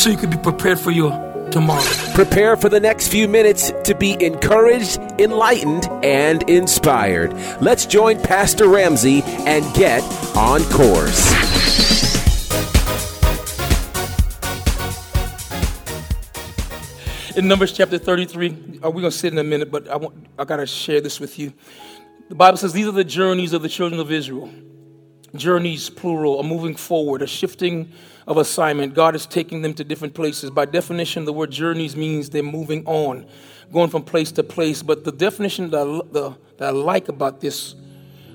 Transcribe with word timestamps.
so 0.00 0.08
you 0.08 0.16
can 0.16 0.30
be 0.30 0.38
prepared 0.38 0.80
for 0.80 0.90
your 0.90 1.10
tomorrow. 1.50 1.84
Prepare 2.14 2.56
for 2.56 2.70
the 2.70 2.80
next 2.80 3.08
few 3.08 3.28
minutes 3.28 3.70
to 3.84 3.94
be 3.94 4.12
encouraged, 4.24 4.98
enlightened, 5.20 5.86
and 6.02 6.42
inspired. 6.48 7.34
Let's 7.60 7.84
join 7.84 8.18
Pastor 8.18 8.66
Ramsey 8.66 9.22
and 9.22 9.62
get 9.74 10.02
on 10.34 10.62
course. 10.70 11.30
In 17.36 17.46
Numbers 17.46 17.72
chapter 17.72 17.98
33, 17.98 18.80
uh, 18.82 18.90
we're 18.90 19.02
going 19.02 19.04
to 19.04 19.10
sit 19.10 19.34
in 19.34 19.38
a 19.38 19.44
minute, 19.44 19.70
but 19.70 19.86
I, 19.86 19.96
want, 19.96 20.14
I 20.38 20.44
got 20.46 20.56
to 20.56 20.66
share 20.66 21.02
this 21.02 21.20
with 21.20 21.38
you. 21.38 21.52
The 22.30 22.34
Bible 22.34 22.56
says 22.56 22.72
these 22.72 22.86
are 22.86 22.92
the 22.92 23.04
journeys 23.04 23.52
of 23.52 23.60
the 23.60 23.68
children 23.68 24.00
of 24.00 24.10
Israel. 24.10 24.50
Journeys, 25.34 25.90
plural, 25.90 26.40
a 26.40 26.42
moving 26.42 26.74
forward, 26.74 27.20
a 27.20 27.26
shifting 27.26 27.92
of 28.30 28.36
assignment. 28.36 28.94
God 28.94 29.16
is 29.16 29.26
taking 29.26 29.60
them 29.60 29.74
to 29.74 29.82
different 29.82 30.14
places. 30.14 30.50
By 30.50 30.64
definition, 30.64 31.24
the 31.24 31.32
word 31.32 31.50
journeys 31.50 31.96
means 31.96 32.30
they're 32.30 32.44
moving 32.44 32.86
on, 32.86 33.26
going 33.72 33.90
from 33.90 34.04
place 34.04 34.30
to 34.32 34.44
place. 34.44 34.84
But 34.84 35.02
the 35.02 35.10
definition 35.10 35.70
that 35.70 35.80
I, 35.80 36.12
the, 36.12 36.36
that 36.58 36.68
I 36.68 36.70
like 36.70 37.08
about 37.08 37.40
this, 37.40 37.74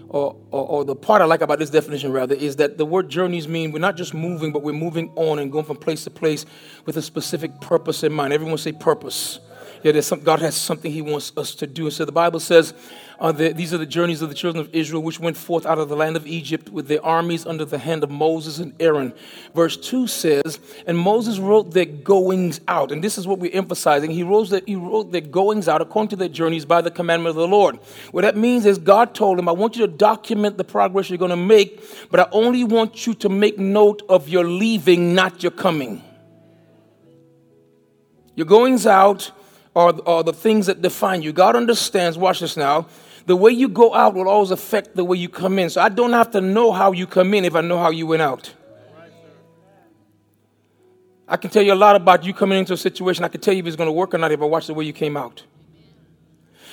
or, 0.10 0.36
or, 0.52 0.68
or, 0.68 0.86
the 0.86 0.98
part 0.98 1.22
I 1.22 1.26
like 1.26 1.40
about 1.40 1.60
this 1.60 1.70
definition 1.70 2.12
rather, 2.12 2.36
is 2.36 2.58
that 2.58 2.78
the 2.78 2.86
word 2.86 3.08
journeys 3.08 3.48
mean 3.48 3.72
we're 3.72 3.80
not 3.80 3.96
just 3.96 4.14
moving, 4.14 4.52
but 4.52 4.64
we're 4.64 4.74
moving 4.74 5.14
on 5.16 5.40
and 5.40 5.50
going 5.50 5.64
from 5.64 5.78
place 5.78 6.04
to 6.04 6.10
place 6.10 6.46
with 6.86 6.98
a 6.98 7.02
specific 7.02 7.62
purpose 7.62 8.04
in 8.04 8.12
mind. 8.12 8.34
Everyone 8.34 8.58
say 8.58 8.74
purpose. 8.74 9.40
Yeah, 9.86 10.02
some, 10.02 10.22
God 10.22 10.40
has 10.40 10.56
something 10.56 10.92
He 10.92 11.04
wants 11.04 11.32
us 11.38 11.54
to 11.56 11.68
do. 11.68 11.84
And 11.84 11.94
so 11.94 12.06
the 12.06 12.12
Bible 12.12 12.40
says, 12.40 12.74
uh, 13.20 13.32
the, 13.32 13.54
these 13.54 13.72
are 13.72 13.78
the 13.78 13.86
journeys 13.86 14.24
of 14.24 14.30
the 14.30 14.36
children 14.36 14.66
of 14.66 14.74
Israel, 14.74 15.04
which 15.04 15.20
went 15.20 15.38
forth 15.38 15.64
out 15.64 15.78
of 15.78 15.90
the 15.90 15.96
land 15.96 16.18
of 16.18 16.26
Egypt 16.26 16.70
with 16.70 16.88
their 16.88 17.06
armies 17.06 17.46
under 17.46 17.66
the 17.66 17.78
hand 17.78 18.04
of 18.04 18.10
Moses 18.10 18.58
and 18.58 18.74
Aaron. 18.80 19.14
Verse 19.54 19.78
2 19.78 20.08
says, 20.08 20.60
And 20.88 20.98
Moses 20.98 21.38
wrote 21.38 21.70
their 21.70 21.86
goings 21.86 22.62
out. 22.68 22.92
And 22.92 23.04
this 23.04 23.20
is 23.20 23.28
what 23.28 23.38
we're 23.38 23.56
emphasizing. 23.56 24.10
He 24.10 24.24
wrote, 24.24 24.50
that, 24.50 24.68
he 24.68 24.76
wrote 24.76 25.12
their 25.12 25.22
goings 25.22 25.68
out 25.68 25.84
according 25.84 26.10
to 26.10 26.16
their 26.16 26.30
journeys 26.30 26.66
by 26.66 26.82
the 26.82 26.90
commandment 26.90 27.30
of 27.30 27.36
the 27.36 27.48
Lord. 27.48 27.78
What 28.10 28.24
that 28.24 28.36
means 28.36 28.66
is 28.66 28.80
God 28.80 29.14
told 29.14 29.38
him, 29.38 29.48
I 29.48 29.52
want 29.52 29.76
you 29.76 29.86
to 29.86 29.94
document 29.94 30.58
the 30.58 30.64
progress 30.64 31.12
you're 31.12 31.20
going 31.20 31.30
to 31.30 31.38
make, 31.38 32.10
but 32.10 32.20
I 32.20 32.28
only 32.32 32.64
want 32.64 33.06
you 33.06 33.14
to 33.14 33.30
make 33.30 33.60
note 33.60 34.02
of 34.10 34.30
your 34.30 34.46
leaving, 34.46 35.14
not 35.14 35.44
your 35.44 35.52
coming. 35.52 36.04
Your 38.34 38.48
goings 38.48 38.88
out 38.88 39.32
are, 39.76 39.94
are 40.06 40.24
the 40.24 40.34
things 40.34 40.68
that 40.68 40.82
define 40.82 41.22
you. 41.22 41.34
God 41.34 41.56
understands, 41.56 42.18
watch 42.18 42.40
this 42.40 42.56
now, 42.56 42.88
the 43.26 43.36
way 43.36 43.52
you 43.52 43.68
go 43.68 43.94
out 43.94 44.14
will 44.14 44.30
always 44.30 44.52
affect 44.52 44.96
the 44.96 45.04
way 45.04 45.18
you 45.18 45.30
come 45.30 45.60
in. 45.60 45.70
So 45.70 45.82
I 45.82 45.90
don't 45.90 46.14
have 46.14 46.32
to 46.32 46.42
know 46.42 46.72
how 46.72 46.92
you 46.92 47.08
come 47.08 47.34
in 47.34 47.44
if 47.44 47.56
I 47.56 47.62
know 47.62 47.80
how 47.80 47.90
you 47.90 48.08
went 48.08 48.22
out. 48.22 48.54
I 51.28 51.38
can 51.38 51.50
tell 51.50 51.64
you 51.64 51.74
a 51.74 51.76
lot 51.76 51.96
about 51.96 52.24
you 52.24 52.34
coming 52.34 52.60
into 52.60 52.74
a 52.74 52.78
situation. 52.78 53.24
I 53.24 53.30
can 53.30 53.42
tell 53.42 53.54
you 53.54 53.62
if 53.62 53.66
it's 53.66 53.76
going 53.76 53.88
to 53.88 53.94
work 53.94 54.14
or 54.14 54.20
not 54.20 54.32
if 54.32 54.42
I 54.42 54.46
watch 54.46 54.68
the 54.68 54.76
way 54.76 54.86
you 54.86 54.94
came 54.94 55.18
out. 55.18 55.44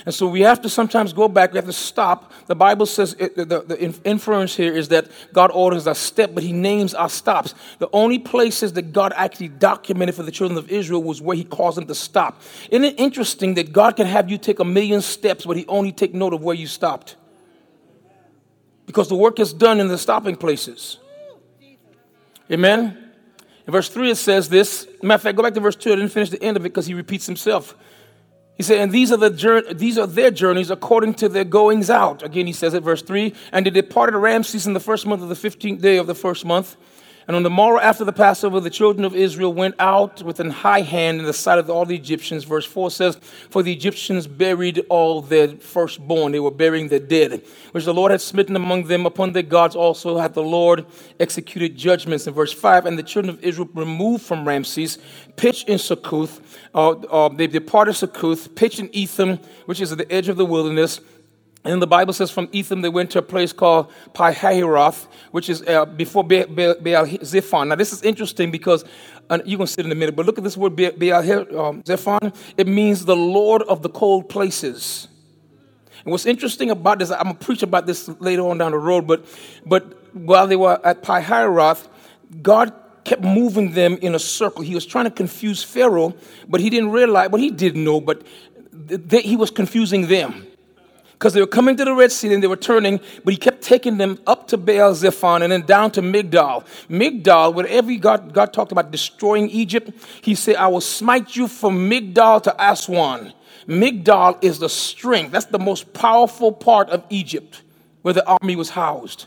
And 0.04 0.14
so 0.14 0.26
we 0.26 0.40
have 0.40 0.60
to 0.62 0.68
sometimes 0.68 1.12
go 1.12 1.28
back, 1.28 1.52
we 1.52 1.58
have 1.58 1.66
to 1.66 1.72
stop. 1.72 2.32
The 2.46 2.56
Bible 2.56 2.86
says 2.86 3.14
it, 3.18 3.36
the, 3.36 3.44
the 3.44 4.00
inference 4.04 4.56
here 4.56 4.74
is 4.74 4.88
that 4.88 5.08
God 5.32 5.50
orders 5.52 5.86
our 5.86 5.94
step, 5.94 6.34
but 6.34 6.42
He 6.42 6.52
names 6.52 6.92
our 6.92 7.08
stops. 7.08 7.54
The 7.78 7.88
only 7.92 8.18
places 8.18 8.72
that 8.72 8.92
God 8.92 9.12
actually 9.16 9.48
documented 9.48 10.16
for 10.16 10.24
the 10.24 10.32
children 10.32 10.58
of 10.58 10.70
Israel 10.70 11.02
was 11.02 11.22
where 11.22 11.36
He 11.36 11.44
caused 11.44 11.76
them 11.76 11.86
to 11.86 11.94
stop. 11.94 12.42
Isn't 12.70 12.84
it 12.84 12.98
interesting 12.98 13.54
that 13.54 13.72
God 13.72 13.96
can 13.96 14.06
have 14.06 14.28
you 14.28 14.38
take 14.38 14.58
a 14.58 14.64
million 14.64 15.02
steps, 15.02 15.46
but 15.46 15.56
He 15.56 15.64
only 15.66 15.92
take 15.92 16.14
note 16.14 16.34
of 16.34 16.42
where 16.42 16.56
you 16.56 16.66
stopped? 16.66 17.16
Because 18.86 19.08
the 19.08 19.16
work 19.16 19.38
is 19.38 19.52
done 19.52 19.78
in 19.78 19.86
the 19.86 19.98
stopping 19.98 20.34
places. 20.34 20.98
Amen? 22.50 23.12
In 23.66 23.72
verse 23.72 23.88
3, 23.88 24.10
it 24.10 24.16
says 24.16 24.48
this. 24.48 24.88
Matter 25.02 25.14
of 25.14 25.22
fact, 25.22 25.36
go 25.36 25.42
back 25.44 25.54
to 25.54 25.60
verse 25.60 25.76
2. 25.76 25.92
I 25.92 25.94
didn't 25.94 26.10
finish 26.10 26.30
the 26.30 26.42
end 26.42 26.56
of 26.56 26.66
it 26.66 26.70
because 26.70 26.86
he 26.86 26.94
repeats 26.94 27.26
himself. 27.26 27.76
He 28.56 28.62
said, 28.62 28.78
and 28.78 28.92
these 28.92 29.10
are, 29.10 29.16
the 29.16 29.64
these 29.74 29.98
are 29.98 30.06
their 30.06 30.30
journeys 30.30 30.70
according 30.70 31.14
to 31.14 31.28
their 31.28 31.44
goings 31.44 31.88
out. 31.88 32.22
Again, 32.22 32.46
he 32.46 32.52
says 32.52 32.74
it, 32.74 32.82
verse 32.82 33.02
3 33.02 33.34
And 33.50 33.66
they 33.66 33.70
departed 33.70 34.16
Ramses 34.16 34.66
in 34.66 34.74
the 34.74 34.80
first 34.80 35.06
month 35.06 35.22
of 35.22 35.28
the 35.28 35.34
15th 35.34 35.80
day 35.80 35.96
of 35.96 36.06
the 36.06 36.14
first 36.14 36.44
month. 36.44 36.76
And 37.28 37.36
on 37.36 37.44
the 37.44 37.50
morrow 37.50 37.78
after 37.80 38.04
the 38.04 38.12
Passover, 38.12 38.58
the 38.58 38.70
children 38.70 39.04
of 39.04 39.14
Israel 39.14 39.52
went 39.52 39.76
out 39.78 40.22
with 40.22 40.40
an 40.40 40.50
high 40.50 40.80
hand 40.80 41.20
in 41.20 41.26
the 41.26 41.32
sight 41.32 41.58
of 41.58 41.70
all 41.70 41.84
the 41.84 41.94
Egyptians. 41.94 42.44
Verse 42.44 42.66
4 42.66 42.90
says, 42.90 43.16
For 43.50 43.62
the 43.62 43.72
Egyptians 43.72 44.26
buried 44.26 44.84
all 44.88 45.22
their 45.22 45.48
firstborn. 45.48 46.32
They 46.32 46.40
were 46.40 46.50
burying 46.50 46.88
their 46.88 46.98
dead, 46.98 47.42
which 47.70 47.84
the 47.84 47.94
Lord 47.94 48.10
had 48.10 48.20
smitten 48.20 48.56
among 48.56 48.84
them. 48.84 49.06
Upon 49.06 49.32
their 49.32 49.42
gods 49.42 49.76
also 49.76 50.18
had 50.18 50.34
the 50.34 50.42
Lord 50.42 50.84
executed 51.20 51.76
judgments. 51.76 52.26
In 52.26 52.34
verse 52.34 52.52
5, 52.52 52.86
And 52.86 52.98
the 52.98 53.02
children 53.02 53.34
of 53.34 53.42
Israel 53.44 53.68
removed 53.74 54.24
from 54.24 54.46
Ramses, 54.46 54.98
pitched 55.36 55.68
in 55.68 55.78
Succoth. 55.78 56.40
Uh, 56.74 56.90
uh, 56.90 57.28
they 57.28 57.46
departed 57.46 57.94
Succoth, 57.94 58.54
pitched 58.56 58.80
in 58.80 58.90
Etham, 58.92 59.38
which 59.66 59.80
is 59.80 59.92
at 59.92 59.98
the 59.98 60.10
edge 60.12 60.28
of 60.28 60.36
the 60.36 60.46
wilderness. 60.46 61.00
And 61.64 61.80
the 61.80 61.86
Bible 61.86 62.12
says 62.12 62.30
from 62.30 62.48
Etham 62.50 62.82
they 62.82 62.88
went 62.88 63.10
to 63.12 63.20
a 63.20 63.22
place 63.22 63.52
called 63.52 63.92
Pi-hahiroth, 64.14 65.06
which 65.30 65.48
is 65.48 65.62
uh, 65.62 65.84
before 65.84 66.24
Baal, 66.24 66.44
Zephon. 66.44 67.68
Now 67.68 67.76
this 67.76 67.92
is 67.92 68.02
interesting 68.02 68.50
because 68.50 68.84
uh, 69.30 69.38
you're 69.44 69.58
going 69.58 69.68
to 69.68 69.72
sit 69.72 69.86
in 69.86 69.92
a 69.92 69.94
minute, 69.94 70.16
but 70.16 70.26
look 70.26 70.38
at 70.38 70.44
this 70.44 70.56
word 70.56 70.74
Baal 70.74 71.60
um, 71.60 71.82
Zephon. 71.84 72.34
It 72.56 72.66
means 72.66 73.04
the 73.04 73.14
Lord 73.14 73.62
of 73.62 73.82
the 73.82 73.88
cold 73.88 74.28
places. 74.28 75.06
And 76.04 76.10
what's 76.10 76.26
interesting 76.26 76.70
about 76.70 76.98
this, 76.98 77.12
I'm 77.12 77.22
going 77.24 77.36
to 77.36 77.44
preach 77.44 77.62
about 77.62 77.86
this 77.86 78.08
later 78.18 78.42
on 78.42 78.58
down 78.58 78.72
the 78.72 78.78
road, 78.78 79.06
but, 79.06 79.24
but 79.64 80.14
while 80.14 80.48
they 80.48 80.56
were 80.56 80.84
at 80.84 81.02
Pi-hahiroth, 81.02 81.86
God 82.42 82.72
kept 83.04 83.22
moving 83.22 83.72
them 83.72 83.98
in 84.02 84.16
a 84.16 84.18
circle. 84.18 84.62
He 84.62 84.74
was 84.74 84.84
trying 84.84 85.04
to 85.04 85.12
confuse 85.12 85.62
Pharaoh, 85.62 86.14
but 86.48 86.60
he 86.60 86.70
didn't 86.70 86.90
realize, 86.90 87.30
well, 87.30 87.40
he 87.40 87.50
didn't 87.50 87.84
know, 87.84 88.00
but 88.00 88.26
they, 88.72 89.20
he 89.20 89.36
was 89.36 89.52
confusing 89.52 90.08
them 90.08 90.48
because 91.22 91.34
they 91.34 91.40
were 91.40 91.46
coming 91.46 91.76
to 91.76 91.84
the 91.84 91.94
Red 91.94 92.10
Sea 92.10 92.34
and 92.34 92.42
they 92.42 92.48
were 92.48 92.56
turning, 92.56 92.98
but 93.22 93.32
he 93.32 93.38
kept 93.38 93.62
taking 93.62 93.96
them 93.96 94.18
up 94.26 94.48
to 94.48 94.56
Baal 94.56 94.92
Zephon 94.92 95.42
and 95.42 95.52
then 95.52 95.62
down 95.62 95.92
to 95.92 96.02
Migdal. 96.02 96.66
Migdal, 96.88 97.54
whenever 97.54 97.94
God, 97.94 98.34
God 98.34 98.52
talked 98.52 98.72
about 98.72 98.90
destroying 98.90 99.48
Egypt, 99.50 99.92
he 100.20 100.34
said, 100.34 100.56
I 100.56 100.66
will 100.66 100.80
smite 100.80 101.36
you 101.36 101.46
from 101.46 101.88
Migdal 101.88 102.42
to 102.42 102.56
Aswan. 102.58 103.32
Migdal 103.68 104.42
is 104.42 104.58
the 104.58 104.68
strength, 104.68 105.30
that's 105.30 105.46
the 105.46 105.60
most 105.60 105.92
powerful 105.92 106.50
part 106.50 106.90
of 106.90 107.04
Egypt 107.08 107.62
where 108.00 108.14
the 108.14 108.26
army 108.26 108.56
was 108.56 108.70
housed 108.70 109.26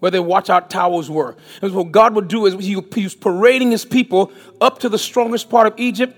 where 0.00 0.10
their 0.10 0.20
watchout 0.20 0.68
towers 0.68 1.08
were. 1.08 1.36
And 1.62 1.72
what 1.72 1.92
God 1.92 2.16
would 2.16 2.26
do 2.26 2.46
is 2.46 2.54
he 2.54 2.74
was 2.74 3.14
parading 3.14 3.70
his 3.70 3.84
people 3.84 4.32
up 4.60 4.80
to 4.80 4.88
the 4.88 4.98
strongest 4.98 5.48
part 5.48 5.68
of 5.68 5.74
Egypt 5.76 6.16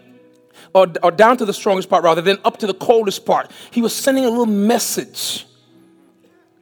or, 0.74 0.88
or 1.02 1.10
down 1.10 1.36
to 1.38 1.44
the 1.44 1.52
strongest 1.52 1.88
part 1.88 2.04
rather, 2.04 2.20
than 2.20 2.38
up 2.44 2.58
to 2.58 2.66
the 2.66 2.74
coldest 2.74 3.24
part. 3.24 3.50
He 3.70 3.82
was 3.82 3.94
sending 3.94 4.24
a 4.24 4.28
little 4.28 4.46
message. 4.46 5.46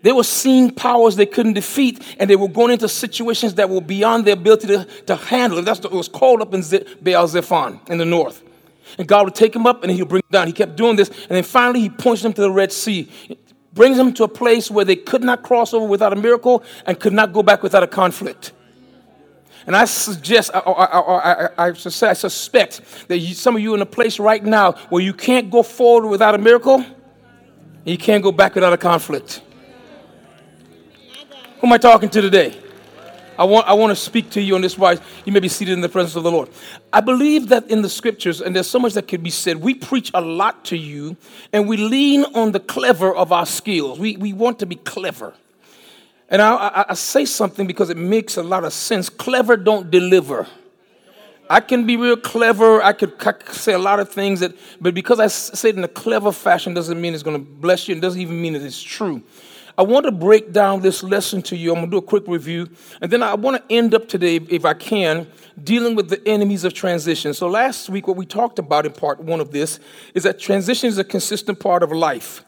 They 0.02 0.12
were 0.12 0.24
seeing 0.24 0.72
powers 0.72 1.14
they 1.14 1.26
couldn't 1.26 1.52
defeat, 1.52 2.16
and 2.18 2.28
they 2.28 2.36
were 2.36 2.48
going 2.48 2.72
into 2.72 2.88
situations 2.88 3.54
that 3.54 3.70
were 3.70 3.80
beyond 3.80 4.24
their 4.24 4.34
ability 4.34 4.66
to, 4.66 4.84
to 5.06 5.16
handle. 5.16 5.62
That's 5.62 5.80
what 5.80 5.92
it 5.92 5.96
was 5.96 6.08
called 6.08 6.42
up 6.42 6.52
in 6.52 6.60
Baal 7.00 7.28
Zephon 7.28 7.80
in 7.88 7.98
the 7.98 8.04
north. 8.04 8.42
And 8.98 9.06
God 9.06 9.26
would 9.26 9.34
take 9.34 9.54
him 9.54 9.66
up 9.66 9.82
and 9.82 9.92
he'll 9.92 10.04
bring 10.04 10.20
him 10.20 10.28
down. 10.32 10.46
He 10.48 10.52
kept 10.52 10.76
doing 10.76 10.96
this, 10.96 11.08
and 11.08 11.30
then 11.30 11.44
finally 11.44 11.80
he 11.80 11.88
points 11.88 12.22
them 12.22 12.32
to 12.32 12.40
the 12.40 12.50
Red 12.50 12.72
Sea, 12.72 13.08
brings 13.72 13.96
them 13.96 14.12
to 14.14 14.24
a 14.24 14.28
place 14.28 14.70
where 14.70 14.84
they 14.84 14.96
could 14.96 15.22
not 15.22 15.42
cross 15.42 15.72
over 15.72 15.86
without 15.86 16.12
a 16.12 16.16
miracle 16.16 16.64
and 16.84 16.98
could 16.98 17.12
not 17.12 17.32
go 17.32 17.42
back 17.42 17.62
without 17.62 17.82
a 17.82 17.86
conflict. 17.86 18.52
And 19.66 19.76
I 19.76 19.84
suggest, 19.84 20.50
I, 20.54 20.58
I, 20.58 21.66
I, 21.68 21.68
I, 21.68 21.72
suspect 21.72 22.80
that 23.08 23.18
you, 23.18 23.34
some 23.34 23.54
of 23.54 23.62
you 23.62 23.72
are 23.72 23.76
in 23.76 23.82
a 23.82 23.86
place 23.86 24.18
right 24.18 24.42
now 24.42 24.72
where 24.88 25.02
you 25.02 25.14
can't 25.14 25.50
go 25.50 25.62
forward 25.62 26.08
without 26.08 26.34
a 26.34 26.38
miracle, 26.38 26.76
and 26.76 26.88
you 27.84 27.98
can't 27.98 28.22
go 28.22 28.32
back 28.32 28.54
without 28.54 28.72
a 28.72 28.76
conflict. 28.76 29.42
Who 31.60 31.66
am 31.68 31.72
I 31.72 31.78
talking 31.78 32.08
to 32.08 32.20
today? 32.20 32.58
I 33.38 33.44
want, 33.44 33.66
I 33.66 33.72
want 33.72 33.90
to 33.90 33.96
speak 33.96 34.30
to 34.30 34.42
you 34.42 34.54
on 34.54 34.60
this 34.60 34.76
wise. 34.76 35.00
You 35.24 35.32
may 35.32 35.40
be 35.40 35.48
seated 35.48 35.72
in 35.72 35.80
the 35.80 35.88
presence 35.88 36.16
of 36.16 36.22
the 36.22 36.30
Lord. 36.30 36.50
I 36.92 37.00
believe 37.00 37.48
that 37.48 37.70
in 37.70 37.82
the 37.82 37.88
scriptures, 37.88 38.40
and 38.40 38.54
there's 38.54 38.68
so 38.68 38.78
much 38.78 38.92
that 38.94 39.08
could 39.08 39.22
be 39.22 39.30
said, 39.30 39.56
we 39.56 39.74
preach 39.74 40.10
a 40.12 40.20
lot 40.20 40.64
to 40.66 40.76
you, 40.76 41.16
and 41.52 41.68
we 41.68 41.76
lean 41.76 42.24
on 42.34 42.52
the 42.52 42.60
clever 42.60 43.14
of 43.14 43.32
our 43.32 43.46
skills. 43.46 43.98
We, 43.98 44.16
we 44.16 44.32
want 44.32 44.58
to 44.58 44.66
be 44.66 44.76
clever. 44.76 45.34
And 46.32 46.40
I, 46.40 46.54
I, 46.54 46.84
I, 46.88 46.94
say 46.94 47.26
something 47.26 47.66
because 47.66 47.90
it 47.90 47.98
makes 47.98 48.38
a 48.38 48.42
lot 48.42 48.64
of 48.64 48.72
sense. 48.72 49.10
Clever 49.10 49.54
don't 49.54 49.90
deliver. 49.90 50.46
I 51.50 51.60
can 51.60 51.86
be 51.86 51.98
real 51.98 52.16
clever. 52.16 52.82
I 52.82 52.94
could, 52.94 53.12
say 53.50 53.74
a 53.74 53.78
lot 53.78 54.00
of 54.00 54.08
things 54.08 54.40
that, 54.40 54.56
but 54.80 54.94
because 54.94 55.20
I 55.20 55.26
say 55.26 55.68
it 55.68 55.76
in 55.76 55.84
a 55.84 55.88
clever 55.88 56.32
fashion 56.32 56.72
doesn't 56.72 56.98
mean 56.98 57.12
it's 57.12 57.22
going 57.22 57.36
to 57.36 57.50
bless 57.50 57.86
you. 57.86 57.96
It 57.96 58.00
doesn't 58.00 58.18
even 58.18 58.40
mean 58.40 58.54
that 58.54 58.62
it's 58.62 58.82
true. 58.82 59.22
I 59.76 59.82
want 59.82 60.06
to 60.06 60.12
break 60.12 60.52
down 60.52 60.80
this 60.80 61.02
lesson 61.02 61.42
to 61.42 61.56
you. 61.56 61.70
I'm 61.70 61.80
going 61.80 61.90
to 61.90 61.90
do 61.90 61.98
a 61.98 62.02
quick 62.02 62.26
review. 62.26 62.70
And 63.02 63.10
then 63.10 63.22
I 63.22 63.34
want 63.34 63.58
to 63.58 63.74
end 63.74 63.94
up 63.94 64.08
today, 64.08 64.36
if 64.36 64.64
I 64.64 64.72
can, 64.72 65.26
dealing 65.62 65.94
with 65.94 66.08
the 66.08 66.26
enemies 66.26 66.64
of 66.64 66.72
transition. 66.72 67.34
So 67.34 67.46
last 67.46 67.90
week, 67.90 68.08
what 68.08 68.16
we 68.16 68.24
talked 68.24 68.58
about 68.58 68.86
in 68.86 68.92
part 68.92 69.20
one 69.20 69.40
of 69.40 69.50
this 69.50 69.80
is 70.14 70.22
that 70.22 70.38
transition 70.38 70.88
is 70.88 70.96
a 70.96 71.04
consistent 71.04 71.60
part 71.60 71.82
of 71.82 71.92
life. 71.92 72.42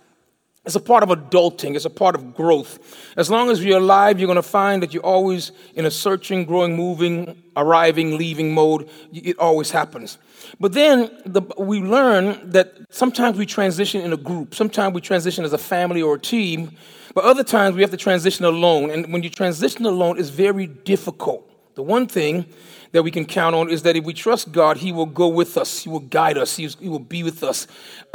It's 0.65 0.77
a 0.77 0.81
part 0.81 1.03
of 1.03 1.11
adulting, 1.11 1.77
it's 1.77 1.85
a 1.85 1.91
part 1.91 2.15
of 2.15 2.35
growth. 2.35 2.79
As 3.19 3.29
long 3.29 3.51
as 3.51 3.63
you're 3.63 3.79
alive, 3.79 4.19
you're 4.19 4.27
going 4.27 4.37
to 4.37 4.43
find 4.43 4.83
that 4.83 4.95
you're 4.95 5.05
always 5.05 5.53
in 5.75 5.85
a 5.85 5.91
searching, 5.91 6.47
growing, 6.47 6.75
moving, 6.75 7.43
arriving, 7.55 8.17
leaving 8.17 8.55
mode. 8.55 8.89
It 9.13 9.39
always 9.39 9.71
happens. 9.71 10.17
But 10.59 10.73
then 10.73 11.11
the, 11.27 11.43
we 11.59 11.81
learn 11.81 12.51
that 12.51 12.73
sometimes 12.89 13.37
we 13.37 13.45
transition 13.45 14.01
in 14.01 14.15
a 14.15 14.17
group, 14.17 14.55
sometimes 14.55 14.95
we 14.95 15.03
transition 15.03 15.45
as 15.45 15.53
a 15.53 15.59
family 15.59 16.01
or 16.01 16.15
a 16.15 16.21
team, 16.21 16.73
but 17.15 17.25
other 17.25 17.45
times 17.45 17.77
we 17.77 17.83
have 17.83 17.91
to 17.91 17.99
transition 17.99 18.47
alone. 18.47 18.91
And 18.91 19.13
when 19.13 19.23
you 19.23 19.29
transition 19.29 19.85
alone, 19.85 20.19
it's 20.19 20.31
very 20.31 20.67
difficult. 20.67 21.51
The 21.75 21.83
one 21.83 22.07
thing 22.07 22.47
that 22.94 23.02
we 23.02 23.11
can 23.11 23.25
count 23.25 23.56
on 23.56 23.69
is 23.70 23.82
that 23.82 23.96
if 23.96 24.05
we 24.05 24.14
trust 24.14 24.52
God, 24.52 24.76
He 24.76 24.93
will 24.93 25.05
go 25.05 25.26
with 25.26 25.58
us, 25.58 25.81
He 25.82 25.88
will 25.88 25.99
guide 25.99 26.38
us, 26.38 26.56
He, 26.56 26.88
will 26.88 27.00
be 27.00 27.25
with 27.25 27.43
us 27.43 27.67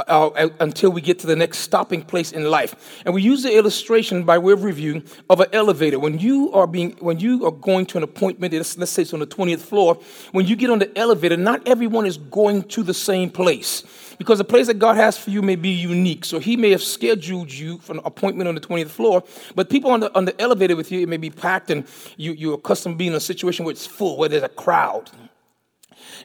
uh, 0.08 0.48
until 0.58 0.90
we 0.90 1.02
get 1.02 1.18
to 1.18 1.26
the 1.26 1.36
next 1.36 1.58
stopping 1.58 2.00
place 2.00 2.32
in 2.32 2.44
life. 2.44 3.02
And 3.04 3.14
we 3.14 3.20
use 3.20 3.42
the 3.42 3.54
illustration 3.54 4.24
by 4.24 4.38
way 4.38 4.54
of 4.54 4.64
review 4.64 5.02
of 5.28 5.40
an 5.40 5.48
elevator. 5.52 5.98
When 5.98 6.18
you 6.18 6.50
are 6.54 6.66
being, 6.66 6.92
when 6.92 7.20
you 7.20 7.44
are 7.44 7.50
going 7.50 7.84
to 7.86 7.98
an 7.98 8.04
appointment, 8.04 8.54
let's, 8.54 8.78
let's 8.78 8.90
say 8.90 9.02
it's 9.02 9.12
on 9.12 9.20
the 9.20 9.26
20th 9.26 9.60
floor, 9.60 9.98
when 10.32 10.46
you 10.46 10.56
get 10.56 10.70
on 10.70 10.78
the 10.78 10.96
elevator, 10.98 11.36
not 11.36 11.68
everyone 11.68 12.06
is 12.06 12.16
going 12.16 12.62
to 12.68 12.82
the 12.82 12.94
same 12.94 13.28
place 13.28 13.84
because 14.20 14.36
the 14.36 14.44
place 14.44 14.66
that 14.66 14.78
God 14.78 14.98
has 14.98 15.16
for 15.16 15.30
you 15.30 15.40
may 15.40 15.56
be 15.56 15.70
unique. 15.70 16.26
So 16.26 16.40
He 16.40 16.54
may 16.54 16.70
have 16.72 16.82
scheduled 16.82 17.50
you 17.50 17.78
for 17.78 17.94
an 17.94 18.00
appointment 18.04 18.48
on 18.48 18.54
the 18.54 18.60
20th 18.60 18.90
floor, 18.90 19.24
but 19.54 19.70
people 19.70 19.90
on 19.90 20.00
the, 20.00 20.14
on 20.14 20.26
the 20.26 20.38
elevator 20.38 20.76
with 20.76 20.92
you, 20.92 21.00
it 21.00 21.08
may 21.08 21.16
be 21.16 21.30
packed 21.30 21.70
and 21.70 21.86
you, 22.18 22.32
you're 22.32 22.56
accustomed 22.56 22.96
to 22.96 22.98
being 22.98 23.12
in 23.12 23.16
a 23.16 23.20
situation 23.20 23.64
where 23.64 23.72
it's 23.72 23.86
full, 23.86 24.18
where 24.18 24.28
there's 24.28 24.42
a 24.42 24.50
crowd. 24.50 25.10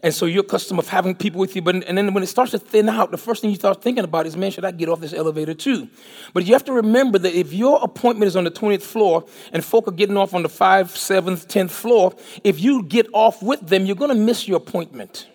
And 0.04 0.14
so 0.14 0.26
you're 0.26 0.44
accustomed 0.44 0.78
of 0.78 0.90
having 0.90 1.16
people 1.16 1.40
with 1.40 1.56
you, 1.56 1.62
but 1.62 1.76
and 1.76 1.98
then 1.98 2.14
when 2.14 2.22
it 2.22 2.28
starts 2.28 2.52
to 2.52 2.60
thin 2.60 2.90
out, 2.90 3.12
the 3.12 3.18
first 3.18 3.42
thing 3.42 3.50
you 3.50 3.56
start 3.56 3.82
thinking 3.82 4.04
about 4.04 4.26
is, 4.26 4.36
man, 4.36 4.52
should 4.52 4.66
I 4.66 4.72
get 4.72 4.90
off 4.90 5.00
this 5.00 5.14
elevator 5.14 5.54
too? 5.54 5.88
But 6.34 6.44
you 6.44 6.52
have 6.52 6.66
to 6.66 6.74
remember 6.74 7.18
that 7.20 7.34
if 7.34 7.54
your 7.54 7.80
appointment 7.82 8.28
is 8.28 8.36
on 8.36 8.44
the 8.44 8.52
20th 8.52 8.82
floor 8.82 9.24
and 9.54 9.64
folk 9.64 9.88
are 9.88 9.92
getting 9.92 10.18
off 10.18 10.34
on 10.34 10.44
the 10.44 10.50
5th, 10.50 10.98
7th, 10.98 11.48
10th 11.48 11.72
floor, 11.72 12.14
if 12.44 12.60
you 12.60 12.84
get 12.84 13.08
off 13.14 13.42
with 13.42 13.62
them, 13.66 13.86
you're 13.86 13.96
going 13.96 14.12
to 14.12 14.22
miss 14.22 14.50
your 14.50 14.58
appointment. 14.58 15.28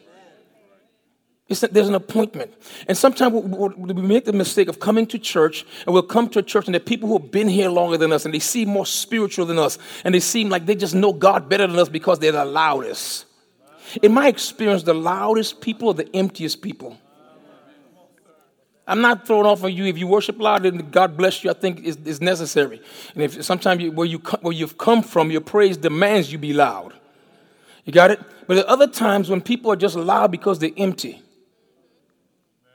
It's 1.50 1.60
that 1.60 1.74
there's 1.74 1.88
an 1.88 1.96
appointment. 1.96 2.54
And 2.86 2.96
sometimes 2.96 3.34
we 3.34 3.92
make 3.92 4.24
the 4.24 4.32
mistake 4.32 4.68
of 4.68 4.78
coming 4.78 5.04
to 5.08 5.18
church, 5.18 5.66
and 5.84 5.92
we'll 5.92 6.04
come 6.04 6.28
to 6.30 6.38
a 6.38 6.42
church, 6.42 6.66
and 6.66 6.74
there 6.74 6.80
are 6.80 6.84
people 6.84 7.08
who 7.08 7.18
have 7.18 7.30
been 7.30 7.48
here 7.48 7.68
longer 7.68 7.98
than 7.98 8.12
us, 8.12 8.24
and 8.24 8.32
they 8.32 8.38
seem 8.38 8.68
more 8.68 8.86
spiritual 8.86 9.46
than 9.46 9.58
us, 9.58 9.76
and 10.04 10.14
they 10.14 10.20
seem 10.20 10.48
like 10.48 10.64
they 10.64 10.76
just 10.76 10.94
know 10.94 11.12
God 11.12 11.48
better 11.48 11.66
than 11.66 11.78
us 11.78 11.88
because 11.88 12.20
they're 12.20 12.32
the 12.32 12.44
loudest. 12.44 13.26
In 14.00 14.14
my 14.14 14.28
experience, 14.28 14.84
the 14.84 14.94
loudest 14.94 15.60
people 15.60 15.88
are 15.88 15.94
the 15.94 16.08
emptiest 16.16 16.62
people. 16.62 16.96
I'm 18.86 19.00
not 19.00 19.26
throwing 19.26 19.46
off 19.46 19.62
on 19.64 19.72
you. 19.72 19.84
If 19.86 19.98
you 19.98 20.06
worship 20.06 20.40
loud, 20.40 20.62
then 20.62 20.78
God 20.90 21.16
bless 21.16 21.44
you, 21.44 21.50
I 21.50 21.54
think 21.54 21.84
is, 21.84 21.96
is 22.04 22.20
necessary. 22.20 22.80
And 23.14 23.22
if 23.22 23.44
sometimes 23.44 23.82
you, 23.82 23.92
where, 23.92 24.06
you, 24.06 24.18
where 24.40 24.52
you've 24.52 24.78
come 24.78 25.02
from, 25.02 25.30
your 25.30 25.40
praise 25.40 25.76
demands 25.76 26.32
you 26.32 26.38
be 26.38 26.52
loud. 26.52 26.92
You 27.84 27.92
got 27.92 28.10
it? 28.10 28.20
But 28.46 28.54
there 28.54 28.64
are 28.64 28.70
other 28.70 28.86
times 28.86 29.30
when 29.30 29.40
people 29.40 29.72
are 29.72 29.76
just 29.76 29.96
loud 29.96 30.30
because 30.30 30.58
they're 30.58 30.70
empty. 30.76 31.22
Uh, 32.66 32.68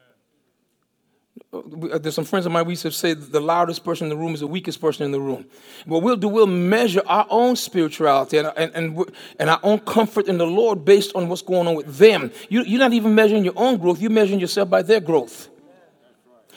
Uh, 1.56 1.98
there's 1.98 2.16
some 2.16 2.26
friends 2.26 2.46
of 2.46 2.52
mine 2.52 2.66
we 2.66 2.74
used 2.74 2.82
to 2.82 2.92
say 2.92 3.14
the 3.14 3.40
loudest 3.40 3.84
person 3.84 4.06
in 4.06 4.10
the 4.10 4.18
room 4.18 4.34
is 4.34 4.40
the 4.40 4.48
weakest 4.48 4.82
person 4.82 5.06
in 5.06 5.12
the 5.12 5.20
room. 5.20 5.46
What 5.86 6.04
we'll 6.04 6.16
do, 6.16 6.28
we'll 6.28 6.48
measure 6.48 7.02
our 7.06 7.26
own 7.30 7.56
spirituality 7.56 8.38
and, 8.38 8.52
and, 8.58 8.74
and, 8.76 9.12
and 9.40 9.50
our 9.50 9.60
own 9.64 9.80
comfort 9.80 10.28
in 10.28 10.38
the 10.38 10.48
Lord 10.48 10.84
based 10.84 11.16
on 11.16 11.30
what's 11.30 11.42
going 11.42 11.68
on 11.68 11.76
with 11.76 11.98
them. 11.98 12.32
You, 12.50 12.64
you're 12.64 12.80
not 12.80 12.94
even 12.94 13.16
measuring 13.16 13.44
your 13.44 13.54
own 13.56 13.78
growth, 13.78 14.02
you're 14.02 14.12
measuring 14.12 14.40
yourself 14.40 14.70
by 14.70 14.82
their 14.82 15.00
growth. 15.00 15.50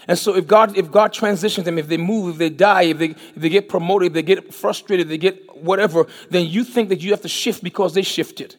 And 0.08 0.18
so 0.18 0.34
if 0.34 0.46
God, 0.46 0.76
if 0.76 0.90
God 0.90 1.12
transitions 1.12 1.66
them, 1.66 1.78
if 1.78 1.86
they 1.86 1.98
move, 1.98 2.34
if 2.34 2.38
they 2.38 2.48
die, 2.48 2.82
if 2.84 2.98
they, 2.98 3.10
if 3.10 3.34
they 3.36 3.50
get 3.50 3.68
promoted, 3.68 4.08
if 4.08 4.12
they 4.14 4.22
get 4.22 4.54
frustrated, 4.54 5.06
if 5.06 5.10
they 5.10 5.18
get 5.18 5.56
whatever, 5.62 6.06
then 6.30 6.46
you 6.46 6.64
think 6.64 6.88
that 6.88 7.02
you 7.02 7.10
have 7.10 7.20
to 7.22 7.28
shift 7.28 7.62
because 7.62 7.92
they 7.92 8.02
shifted. 8.02 8.56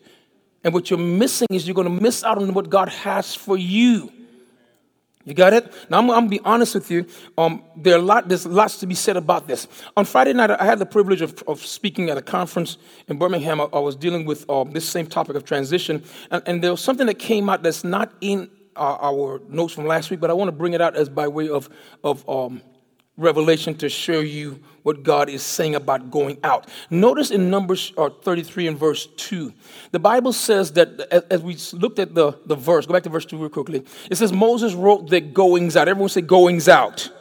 And 0.64 0.74
what 0.74 0.90
you're 0.90 1.00
missing 1.00 1.48
is 1.50 1.68
you're 1.68 1.76
going 1.76 1.88
to 1.88 2.04
miss 2.04 2.24
out 2.24 2.38
on 2.38 2.54
what 2.54 2.70
God 2.70 2.90
has 2.90 3.34
for 3.34 3.58
you. 3.58 4.12
You 5.30 5.36
got 5.36 5.54
it? 5.54 5.72
Now 5.92 6.00
I'm, 6.00 6.10
I'm, 6.10 6.16
gonna 6.22 6.30
be 6.30 6.40
honest 6.44 6.74
with 6.74 6.90
you. 6.90 7.06
Um, 7.38 7.64
there 7.78 7.94
are 7.94 8.00
a 8.00 8.02
lot, 8.02 8.28
there's 8.28 8.48
lots 8.48 8.80
to 8.80 8.88
be 8.88 8.96
said 8.96 9.16
about 9.16 9.48
this. 9.48 9.68
On 9.96 10.04
Friday 10.04 10.34
night, 10.34 10.50
I 10.50 10.66
had 10.66 10.80
the 10.80 10.88
privilege 10.88 11.22
of, 11.22 11.44
of 11.48 11.64
speaking 11.64 12.10
at 12.10 12.18
a 12.18 12.22
conference 12.24 12.78
in 13.08 13.20
Birmingham. 13.20 13.62
I, 13.62 13.66
I 13.66 13.78
was 13.78 13.96
dealing 13.96 14.26
with 14.26 14.50
um, 14.50 14.72
this 14.72 14.90
same 14.90 15.06
topic 15.06 15.36
of 15.36 15.46
transition, 15.46 16.04
and, 16.32 16.42
and, 16.48 16.64
there 16.64 16.72
was 16.72 16.82
something 16.82 17.06
that 17.06 17.20
came 17.20 17.48
out 17.48 17.62
that's 17.62 17.84
not 17.84 18.12
in 18.22 18.50
our, 18.76 18.98
our, 18.98 19.42
notes 19.48 19.74
from 19.74 19.86
last 19.86 20.10
week, 20.10 20.20
but 20.20 20.32
I 20.32 20.34
want 20.34 20.48
to 20.48 20.52
bring 20.52 20.74
it 20.74 20.82
out 20.82 20.96
as 20.96 21.10
by 21.10 21.28
way 21.28 21.48
of 21.48 21.70
of 22.04 22.28
um, 22.28 22.64
revelation 23.20 23.76
to 23.76 23.90
show 23.90 24.22
you 24.22 24.60
what 24.84 25.04
God 25.04 25.30
is 25.30 25.44
saying 25.44 25.76
about 25.76 26.10
going 26.10 26.38
out. 26.44 26.68
Notice 26.90 27.32
in 27.32 27.50
Numbers 27.50 27.94
uh, 27.98 28.10
33 28.10 28.68
and 28.68 28.78
verse 28.78 29.08
2, 29.18 29.54
the 29.92 30.00
Bible 30.00 30.34
says 30.34 30.72
that 30.74 31.00
as 31.32 31.42
we 31.42 31.58
looked 31.74 32.00
at 32.00 32.16
the, 32.16 32.34
the 32.46 32.56
verse, 32.56 32.86
go 32.86 32.94
back 32.94 33.04
to 33.04 33.10
verse 33.10 33.26
2 33.26 33.38
real 33.38 33.50
quickly. 33.50 33.86
It 34.10 34.16
says 34.16 34.32
Moses 34.32 34.74
wrote 34.74 35.10
the 35.10 35.22
goings 35.22 35.76
out. 35.76 35.88
Everyone 35.88 36.10
say 36.10 36.22
goings 36.22 36.68
out 36.68 37.12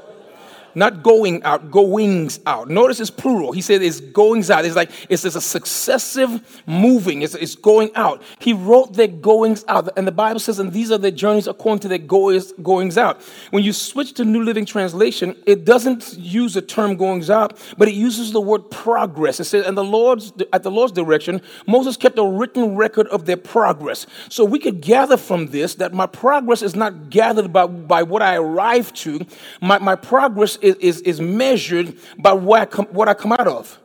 not 0.79 1.03
going 1.03 1.43
out, 1.43 1.71
goings 1.71 2.41
out. 2.47 2.71
Notice 2.71 3.01
it's 3.01 3.11
plural. 3.11 3.53
He 3.53 3.61
said 3.61 3.83
it's 3.83 4.01
goings 4.01 4.51
out. 4.51 4.65
It's 4.65 4.77
like 4.77 4.91
it's 5.09 5.23
just 5.23 5.37
a 5.37 5.41
successive 5.41 6.63
moving. 6.67 7.23
It's, 7.23 7.35
it's 7.35 7.57
going 7.57 7.91
out. 7.95 8.23
He 8.39 8.53
wrote 8.53 8.95
their 8.95 9.09
goings 9.09 9.65
out. 9.69 9.89
And 9.97 10.07
the 10.07 10.13
Bible 10.13 10.41
says, 10.41 10.59
and 10.59 10.73
these 10.73 10.91
are 10.91 10.99
their 10.99 11.11
journeys 11.11 11.47
according 11.47 11.81
to 11.81 11.89
their 11.89 11.99
goings, 11.99 12.53
goings 12.63 12.97
out. 12.97 13.21
When 13.51 13.65
you 13.65 13.73
switch 13.73 14.15
to 14.15 14.25
New 14.25 14.43
Living 14.43 14.65
Translation, 14.65 15.37
it 15.47 15.65
doesn't 15.65 16.15
use 16.17 16.55
the 16.55 16.63
term 16.63 16.97
goings 16.97 17.29
out, 17.29 17.59
but 17.77 17.89
it 17.89 17.95
uses 17.95 18.33
the 18.33 18.41
word 18.41 18.71
progress. 18.71 19.41
It 19.41 19.45
says, 19.45 19.67
and 19.67 19.77
the 19.77 19.85
Lord's 19.85 20.33
at 20.53 20.63
the 20.63 20.71
Lord's 20.71 20.93
direction, 20.93 21.43
Moses 21.67 21.97
kept 21.97 22.19
a 22.19 22.25
written 22.25 22.77
record 22.77 23.09
of 23.09 23.27
their 23.27 23.37
progress. 23.37 24.07
So 24.29 24.45
we 24.45 24.59
could 24.59 24.81
gather 24.81 25.17
from 25.17 25.47
this 25.47 25.75
that 25.77 25.93
my 25.93 26.07
progress 26.07 26.63
is 26.63 26.77
not 26.77 27.11
gathered 27.11 27.53
by, 27.53 27.67
by 27.67 28.03
what 28.03 28.23
I 28.23 28.37
arrive 28.37 28.93
to. 28.95 29.27
My, 29.61 29.79
my 29.79 29.97
progress 29.97 30.57
is, 30.81 31.00
is 31.00 31.20
measured 31.20 31.97
by 32.19 32.32
what 32.32 32.79
I, 32.79 32.82
what 32.82 33.09
I 33.09 33.15
come 33.15 33.32
out 33.32 33.49
of. 33.49 33.79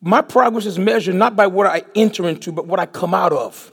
My 0.00 0.20
progress 0.20 0.66
is 0.66 0.78
measured 0.78 1.14
not 1.14 1.34
by 1.34 1.46
what 1.46 1.66
I 1.66 1.82
enter 1.94 2.28
into, 2.28 2.52
but 2.52 2.66
what 2.66 2.78
I 2.78 2.86
come 2.86 3.14
out 3.14 3.32
of. 3.32 3.72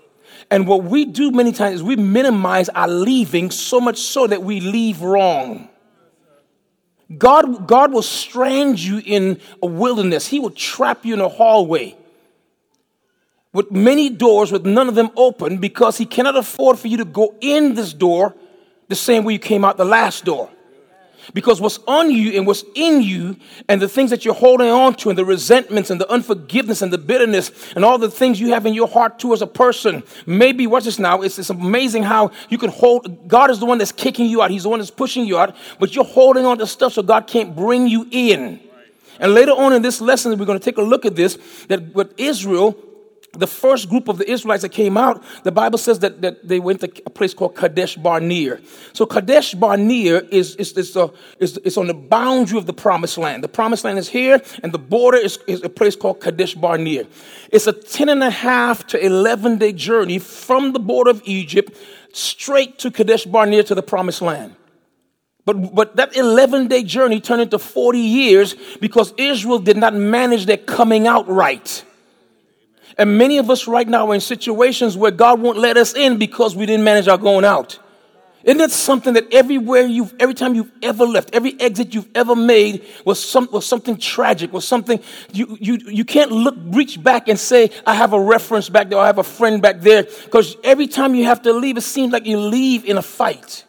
And 0.49 0.67
what 0.67 0.83
we 0.83 1.05
do 1.05 1.31
many 1.31 1.51
times 1.51 1.75
is 1.75 1.83
we 1.83 1.95
minimize 1.95 2.69
our 2.69 2.87
leaving 2.87 3.51
so 3.51 3.79
much 3.79 3.97
so 3.97 4.27
that 4.27 4.43
we 4.43 4.59
leave 4.59 5.01
wrong. 5.01 5.69
God, 7.17 7.67
God 7.67 7.91
will 7.91 8.01
strand 8.01 8.79
you 8.79 9.01
in 9.05 9.39
a 9.61 9.67
wilderness. 9.67 10.27
He 10.27 10.39
will 10.39 10.51
trap 10.51 11.05
you 11.05 11.13
in 11.13 11.21
a 11.21 11.27
hallway 11.27 11.97
with 13.53 13.71
many 13.71 14.09
doors 14.09 14.51
with 14.51 14.65
none 14.65 14.87
of 14.87 14.95
them 14.95 15.09
open 15.15 15.57
because 15.57 15.97
he 15.97 16.05
cannot 16.05 16.37
afford 16.37 16.79
for 16.79 16.87
you 16.87 16.97
to 16.97 17.05
go 17.05 17.35
in 17.41 17.75
this 17.75 17.93
door 17.93 18.35
the 18.87 18.95
same 18.95 19.23
way 19.23 19.33
you 19.33 19.39
came 19.39 19.65
out 19.65 19.77
the 19.77 19.85
last 19.85 20.25
door. 20.25 20.49
Because 21.33 21.61
what's 21.61 21.79
on 21.87 22.11
you 22.11 22.31
and 22.37 22.47
what's 22.47 22.63
in 22.75 23.01
you, 23.01 23.37
and 23.67 23.81
the 23.81 23.87
things 23.87 24.09
that 24.09 24.25
you're 24.25 24.33
holding 24.33 24.69
on 24.69 24.95
to, 24.95 25.09
and 25.09 25.17
the 25.17 25.25
resentments 25.25 25.89
and 25.89 26.01
the 26.01 26.09
unforgiveness 26.11 26.81
and 26.81 26.91
the 26.91 26.97
bitterness, 26.97 27.51
and 27.75 27.85
all 27.85 27.97
the 27.97 28.09
things 28.09 28.39
you 28.39 28.49
have 28.49 28.65
in 28.65 28.73
your 28.73 28.87
heart 28.87 29.19
too 29.19 29.33
as 29.33 29.41
a 29.41 29.47
person. 29.47 30.03
Maybe, 30.25 30.67
watch 30.67 30.85
this 30.85 30.99
now, 30.99 31.21
it's, 31.21 31.39
it's 31.39 31.49
amazing 31.49 32.03
how 32.03 32.31
you 32.49 32.57
can 32.57 32.69
hold, 32.69 33.27
God 33.27 33.51
is 33.51 33.59
the 33.59 33.65
one 33.65 33.77
that's 33.77 33.91
kicking 33.91 34.27
you 34.27 34.41
out, 34.41 34.51
He's 34.51 34.63
the 34.63 34.69
one 34.69 34.79
that's 34.79 34.91
pushing 34.91 35.25
you 35.25 35.37
out, 35.37 35.55
but 35.79 35.95
you're 35.95 36.05
holding 36.05 36.45
on 36.45 36.57
to 36.57 36.67
stuff 36.67 36.93
so 36.93 37.03
God 37.03 37.27
can't 37.27 37.55
bring 37.55 37.87
you 37.87 38.07
in. 38.11 38.59
And 39.19 39.33
later 39.33 39.51
on 39.51 39.73
in 39.73 39.83
this 39.83 40.01
lesson, 40.01 40.37
we're 40.37 40.45
going 40.45 40.59
to 40.59 40.65
take 40.65 40.77
a 40.77 40.81
look 40.81 41.05
at 41.05 41.15
this 41.15 41.37
that 41.67 41.93
with 41.93 42.13
Israel, 42.17 42.75
the 43.33 43.47
first 43.47 43.89
group 43.89 44.09
of 44.09 44.17
the 44.17 44.29
Israelites 44.29 44.61
that 44.63 44.69
came 44.69 44.97
out, 44.97 45.23
the 45.43 45.51
Bible 45.51 45.77
says 45.77 45.99
that, 45.99 46.21
that 46.21 46.45
they 46.45 46.59
went 46.59 46.81
to 46.81 46.91
a 47.05 47.09
place 47.09 47.33
called 47.33 47.55
Kadesh 47.55 47.95
Barnea. 47.95 48.59
So 48.91 49.05
Kadesh 49.05 49.53
Barnea 49.53 50.23
is, 50.29 50.55
is, 50.57 50.73
is, 50.73 50.97
is, 51.39 51.57
is 51.59 51.77
on 51.77 51.87
the 51.87 51.93
boundary 51.93 52.57
of 52.57 52.65
the 52.65 52.73
promised 52.73 53.17
land. 53.17 53.41
The 53.41 53.47
promised 53.47 53.85
land 53.85 53.97
is 53.99 54.09
here, 54.09 54.41
and 54.63 54.73
the 54.73 54.79
border 54.79 55.17
is, 55.17 55.39
is 55.47 55.63
a 55.63 55.69
place 55.69 55.95
called 55.95 56.19
Kadesh 56.19 56.55
Barnea. 56.55 57.07
It's 57.51 57.67
a 57.67 57.73
10 57.73 58.09
and 58.09 58.21
a 58.21 58.29
half 58.29 58.85
to 58.87 59.03
11 59.03 59.59
day 59.59 59.71
journey 59.71 60.19
from 60.19 60.73
the 60.73 60.79
border 60.79 61.11
of 61.11 61.21
Egypt 61.23 61.77
straight 62.11 62.79
to 62.79 62.91
Kadesh 62.91 63.23
Barnea 63.23 63.63
to 63.63 63.75
the 63.75 63.83
promised 63.83 64.21
land. 64.21 64.57
But, 65.45 65.73
but 65.73 65.95
that 65.95 66.15
11 66.15 66.67
day 66.67 66.83
journey 66.83 67.21
turned 67.21 67.41
into 67.41 67.57
40 67.59 67.97
years 67.97 68.55
because 68.81 69.13
Israel 69.17 69.59
did 69.59 69.77
not 69.77 69.93
manage 69.93 70.45
their 70.45 70.57
coming 70.57 71.07
out 71.07 71.27
right. 71.29 71.83
And 72.97 73.17
many 73.17 73.37
of 73.37 73.49
us 73.49 73.67
right 73.67 73.87
now 73.87 74.09
are 74.09 74.15
in 74.15 74.21
situations 74.21 74.97
where 74.97 75.11
God 75.11 75.41
won't 75.41 75.57
let 75.57 75.77
us 75.77 75.93
in 75.93 76.17
because 76.17 76.55
we 76.55 76.65
didn't 76.65 76.83
manage 76.83 77.07
our 77.07 77.17
going 77.17 77.45
out. 77.45 77.79
Isn't 78.43 78.57
that 78.57 78.71
something 78.71 79.13
that 79.13 79.31
everywhere 79.31 79.83
you've, 79.83 80.15
every 80.19 80.33
time 80.33 80.55
you've 80.55 80.71
ever 80.81 81.05
left, 81.05 81.29
every 81.33 81.59
exit 81.59 81.93
you've 81.93 82.09
ever 82.15 82.35
made 82.35 82.83
was, 83.05 83.23
some, 83.23 83.47
was 83.51 83.67
something 83.67 83.97
tragic, 83.97 84.51
was 84.51 84.67
something 84.67 84.99
you, 85.31 85.57
you, 85.59 85.77
you 85.85 86.03
can't 86.03 86.31
look, 86.31 86.55
reach 86.59 87.01
back 87.01 87.27
and 87.27 87.39
say, 87.39 87.69
I 87.85 87.93
have 87.93 88.13
a 88.13 88.19
reference 88.19 88.67
back 88.67 88.89
there, 88.89 88.97
I 88.97 89.05
have 89.05 89.19
a 89.19 89.23
friend 89.23 89.61
back 89.61 89.81
there. 89.81 90.03
Because 90.03 90.57
every 90.63 90.87
time 90.87 91.13
you 91.13 91.25
have 91.25 91.43
to 91.43 91.53
leave, 91.53 91.77
it 91.77 91.81
seems 91.81 92.11
like 92.11 92.25
you 92.25 92.39
leave 92.39 92.83
in 92.85 92.97
a 92.97 93.03
fight. 93.03 93.65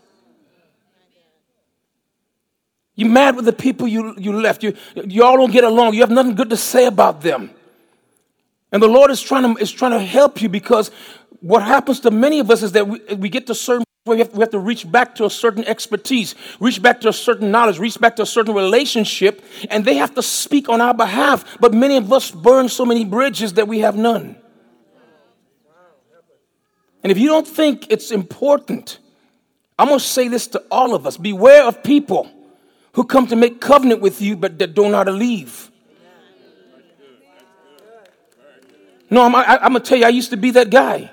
You're 2.94 3.10
mad 3.10 3.36
with 3.36 3.44
the 3.44 3.52
people 3.52 3.86
you, 3.88 4.14
you 4.16 4.32
left. 4.32 4.62
You, 4.62 4.74
you 4.94 5.22
all 5.24 5.36
don't 5.36 5.52
get 5.52 5.64
along. 5.64 5.94
You 5.94 6.00
have 6.00 6.10
nothing 6.10 6.34
good 6.34 6.50
to 6.50 6.56
say 6.56 6.86
about 6.86 7.20
them. 7.20 7.50
And 8.72 8.82
the 8.82 8.88
Lord 8.88 9.10
is 9.10 9.22
trying 9.22 9.54
to, 9.54 9.60
is 9.60 9.70
trying 9.70 9.92
to 9.92 10.00
help 10.00 10.40
you 10.42 10.48
because 10.48 10.90
what 11.40 11.62
happens 11.62 12.00
to 12.00 12.10
many 12.10 12.40
of 12.40 12.50
us 12.50 12.62
is 12.62 12.72
that 12.72 12.88
we, 12.88 13.00
we 13.14 13.28
get 13.28 13.46
to 13.48 13.54
certain 13.54 13.84
we 14.04 14.18
have, 14.18 14.32
we 14.32 14.40
have 14.40 14.50
to 14.50 14.58
reach 14.58 14.90
back 14.90 15.14
to 15.16 15.26
a 15.26 15.30
certain 15.30 15.64
expertise, 15.64 16.34
reach 16.58 16.82
back 16.82 17.00
to 17.02 17.08
a 17.08 17.12
certain 17.12 17.52
knowledge, 17.52 17.78
reach 17.78 18.00
back 18.00 18.16
to 18.16 18.22
a 18.22 18.26
certain 18.26 18.52
relationship, 18.52 19.44
and 19.70 19.84
they 19.84 19.94
have 19.94 20.12
to 20.16 20.22
speak 20.22 20.68
on 20.68 20.80
our 20.80 20.92
behalf. 20.92 21.58
But 21.60 21.72
many 21.72 21.96
of 21.96 22.12
us 22.12 22.32
burn 22.32 22.68
so 22.68 22.84
many 22.84 23.04
bridges 23.04 23.52
that 23.54 23.68
we 23.68 23.78
have 23.78 23.94
none. 23.94 24.34
And 27.04 27.12
if 27.12 27.18
you 27.18 27.28
don't 27.28 27.46
think 27.46 27.92
it's 27.92 28.10
important, 28.10 28.98
I'm 29.78 29.86
going 29.86 30.00
to 30.00 30.04
say 30.04 30.26
this 30.26 30.48
to 30.48 30.64
all 30.68 30.94
of 30.94 31.06
us 31.06 31.16
beware 31.16 31.62
of 31.62 31.84
people 31.84 32.28
who 32.94 33.04
come 33.04 33.28
to 33.28 33.36
make 33.36 33.60
covenant 33.60 34.00
with 34.00 34.20
you 34.20 34.36
but 34.36 34.58
that 34.58 34.74
don't 34.74 34.90
know 34.90 34.98
how 34.98 35.04
to 35.04 35.12
leave. 35.12 35.71
No, 39.12 39.24
I'm, 39.24 39.36
I, 39.36 39.66
am 39.66 39.74
to 39.74 39.80
tell 39.80 39.98
you, 39.98 40.06
I 40.06 40.08
used 40.08 40.30
to 40.30 40.38
be 40.38 40.52
that 40.52 40.70
guy. 40.70 41.10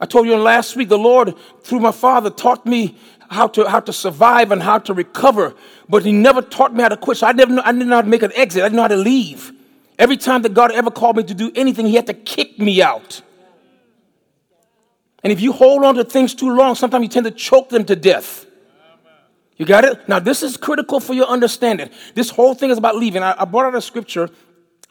I 0.00 0.06
told 0.06 0.26
you 0.26 0.36
last 0.36 0.74
week, 0.74 0.88
the 0.88 0.96
Lord, 0.96 1.34
through 1.62 1.80
my 1.80 1.92
father, 1.92 2.30
taught 2.30 2.64
me 2.64 2.96
how 3.28 3.46
to, 3.48 3.68
how 3.68 3.80
to 3.80 3.92
survive 3.92 4.50
and 4.50 4.62
how 4.62 4.78
to 4.78 4.94
recover, 4.94 5.54
but 5.86 6.02
He 6.02 6.12
never 6.12 6.40
taught 6.40 6.74
me 6.74 6.80
how 6.80 6.88
to 6.88 6.96
quit. 6.96 7.18
So 7.18 7.26
I, 7.26 7.32
never 7.32 7.60
I 7.62 7.72
didn't 7.72 7.88
know 7.88 7.96
how 7.96 8.02
to 8.02 8.08
make 8.08 8.22
an 8.22 8.32
exit, 8.34 8.62
I 8.62 8.66
didn't 8.68 8.76
know 8.76 8.82
how 8.82 8.88
to 8.88 8.96
leave. 8.96 9.52
Every 9.98 10.16
time 10.16 10.40
that 10.42 10.54
God 10.54 10.72
ever 10.72 10.90
called 10.90 11.18
me 11.18 11.24
to 11.24 11.34
do 11.34 11.52
anything, 11.54 11.84
He 11.84 11.94
had 11.94 12.06
to 12.06 12.14
kick 12.14 12.58
me 12.58 12.80
out. 12.80 13.20
And 15.22 15.30
if 15.30 15.42
you 15.42 15.52
hold 15.52 15.84
on 15.84 15.96
to 15.96 16.04
things 16.04 16.34
too 16.34 16.56
long, 16.56 16.74
sometimes 16.74 17.02
you 17.02 17.10
tend 17.10 17.26
to 17.26 17.32
choke 17.32 17.68
them 17.68 17.84
to 17.84 17.96
death. 17.96 18.46
You 19.58 19.66
got 19.66 19.84
it? 19.84 20.08
Now, 20.08 20.20
this 20.20 20.42
is 20.42 20.56
critical 20.56 21.00
for 21.00 21.12
your 21.12 21.26
understanding. 21.26 21.90
This 22.14 22.30
whole 22.30 22.54
thing 22.54 22.70
is 22.70 22.78
about 22.78 22.96
leaving. 22.96 23.22
I, 23.22 23.42
I 23.42 23.44
brought 23.44 23.66
out 23.66 23.74
a 23.74 23.82
scripture 23.82 24.30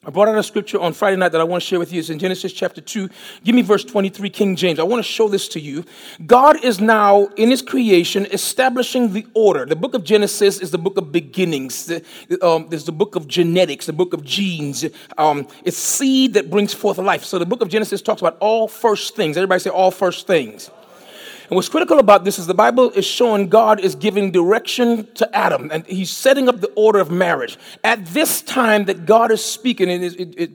I 0.05 0.09
brought 0.09 0.27
out 0.27 0.37
a 0.37 0.43
scripture 0.43 0.79
on 0.79 0.91
Friday 0.91 1.15
night 1.15 1.29
that 1.29 1.39
I 1.39 1.45
want 1.45 1.63
to 1.63 1.67
share 1.67 1.79
with 1.79 1.93
you. 1.93 1.99
It's 1.99 2.09
in 2.09 2.19
Genesis 2.19 2.51
chapter 2.51 2.81
2. 2.81 3.09
Give 3.45 3.55
me 3.55 3.61
verse 3.61 3.85
23, 3.85 4.29
King 4.29 4.55
James. 4.57 4.77
I 4.77 4.83
want 4.83 4.99
to 4.99 5.09
show 5.09 5.29
this 5.29 5.47
to 5.49 5.61
you. 5.61 5.85
God 6.25 6.61
is 6.61 6.81
now, 6.81 7.27
in 7.37 7.49
his 7.49 7.61
creation, 7.61 8.25
establishing 8.25 9.13
the 9.13 9.25
order. 9.33 9.65
The 9.65 9.77
book 9.77 9.93
of 9.93 10.03
Genesis 10.03 10.59
is 10.59 10.71
the 10.71 10.77
book 10.77 10.97
of 10.97 11.13
beginnings. 11.13 11.89
Um, 12.41 12.67
there's 12.69 12.83
the 12.83 12.91
book 12.91 13.15
of 13.15 13.29
genetics, 13.29 13.85
the 13.85 13.93
book 13.93 14.13
of 14.13 14.25
genes. 14.25 14.85
Um, 15.17 15.47
it's 15.63 15.77
seed 15.77 16.33
that 16.33 16.49
brings 16.49 16.73
forth 16.73 16.97
life. 16.97 17.23
So 17.23 17.39
the 17.39 17.45
book 17.45 17.61
of 17.61 17.69
Genesis 17.69 18.01
talks 18.01 18.21
about 18.21 18.35
all 18.41 18.67
first 18.67 19.15
things. 19.15 19.37
Everybody 19.37 19.59
say 19.59 19.69
all 19.69 19.91
first 19.91 20.27
things. 20.27 20.69
And 21.49 21.55
what's 21.55 21.69
critical 21.69 21.99
about 21.99 22.23
this 22.23 22.39
is 22.39 22.47
the 22.47 22.53
Bible 22.53 22.91
is 22.91 23.05
showing 23.05 23.49
God 23.49 23.79
is 23.79 23.95
giving 23.95 24.31
direction 24.31 25.11
to 25.15 25.35
Adam, 25.35 25.69
and 25.71 25.85
he's 25.85 26.09
setting 26.09 26.47
up 26.47 26.61
the 26.61 26.71
order 26.75 26.99
of 26.99 27.11
marriage. 27.11 27.57
At 27.83 28.05
this 28.07 28.41
time 28.41 28.85
that 28.85 29.05
God 29.05 29.31
is 29.31 29.43
speaking, 29.43 29.89
and 29.89 30.03
it, 30.03 30.19
it, 30.19 30.35
it, 30.37 30.51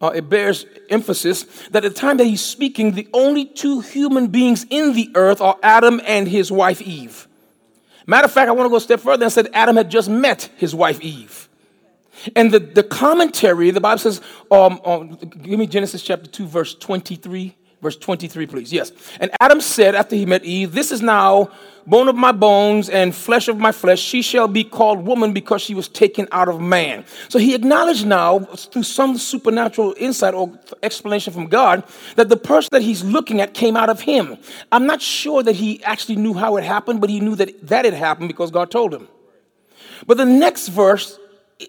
uh, 0.00 0.08
it 0.14 0.28
bears 0.28 0.66
emphasis 0.90 1.44
that 1.70 1.84
at 1.84 1.94
the 1.94 1.98
time 1.98 2.16
that 2.16 2.24
he's 2.24 2.42
speaking, 2.42 2.92
the 2.92 3.08
only 3.12 3.44
two 3.44 3.80
human 3.80 4.28
beings 4.28 4.66
in 4.68 4.94
the 4.94 5.10
earth 5.14 5.40
are 5.40 5.58
Adam 5.62 6.00
and 6.06 6.26
his 6.26 6.50
wife 6.50 6.82
Eve. 6.82 7.28
Matter 8.06 8.24
of 8.24 8.32
fact, 8.32 8.48
I 8.48 8.52
want 8.52 8.66
to 8.66 8.70
go 8.70 8.76
a 8.76 8.80
step 8.80 9.00
further 9.00 9.24
and 9.24 9.32
said 9.32 9.48
Adam 9.52 9.76
had 9.76 9.90
just 9.90 10.08
met 10.08 10.50
his 10.56 10.74
wife 10.74 11.00
Eve. 11.00 11.48
And 12.36 12.52
the, 12.52 12.58
the 12.58 12.82
commentary, 12.82 13.70
the 13.70 13.80
Bible 13.80 13.98
says, 13.98 14.20
um, 14.50 14.80
um, 14.84 15.16
give 15.16 15.58
me 15.58 15.66
Genesis 15.66 16.02
chapter 16.02 16.28
2, 16.28 16.46
verse 16.46 16.74
23. 16.74 17.56
Verse 17.82 17.96
23, 17.96 18.46
please. 18.46 18.72
Yes. 18.72 18.92
And 19.18 19.32
Adam 19.40 19.60
said 19.60 19.96
after 19.96 20.14
he 20.14 20.24
met 20.24 20.44
Eve, 20.44 20.72
This 20.72 20.92
is 20.92 21.02
now 21.02 21.50
bone 21.84 22.06
of 22.06 22.14
my 22.14 22.30
bones 22.30 22.88
and 22.88 23.12
flesh 23.12 23.48
of 23.48 23.58
my 23.58 23.72
flesh. 23.72 24.00
She 24.00 24.22
shall 24.22 24.46
be 24.46 24.62
called 24.62 25.04
woman 25.04 25.32
because 25.32 25.62
she 25.62 25.74
was 25.74 25.88
taken 25.88 26.28
out 26.30 26.46
of 26.46 26.60
man. 26.60 27.04
So 27.28 27.40
he 27.40 27.56
acknowledged 27.56 28.06
now, 28.06 28.38
through 28.38 28.84
some 28.84 29.18
supernatural 29.18 29.96
insight 29.98 30.32
or 30.32 30.56
explanation 30.84 31.32
from 31.32 31.48
God, 31.48 31.82
that 32.14 32.28
the 32.28 32.36
person 32.36 32.68
that 32.70 32.82
he's 32.82 33.02
looking 33.02 33.40
at 33.40 33.52
came 33.52 33.76
out 33.76 33.90
of 33.90 34.00
him. 34.00 34.36
I'm 34.70 34.86
not 34.86 35.02
sure 35.02 35.42
that 35.42 35.56
he 35.56 35.82
actually 35.82 36.16
knew 36.16 36.34
how 36.34 36.56
it 36.58 36.62
happened, 36.62 37.00
but 37.00 37.10
he 37.10 37.18
knew 37.18 37.34
that 37.34 37.66
that 37.66 37.84
had 37.84 37.94
happened 37.94 38.28
because 38.28 38.52
God 38.52 38.70
told 38.70 38.94
him. 38.94 39.08
But 40.06 40.18
the 40.18 40.24
next 40.24 40.68
verse, 40.68 41.18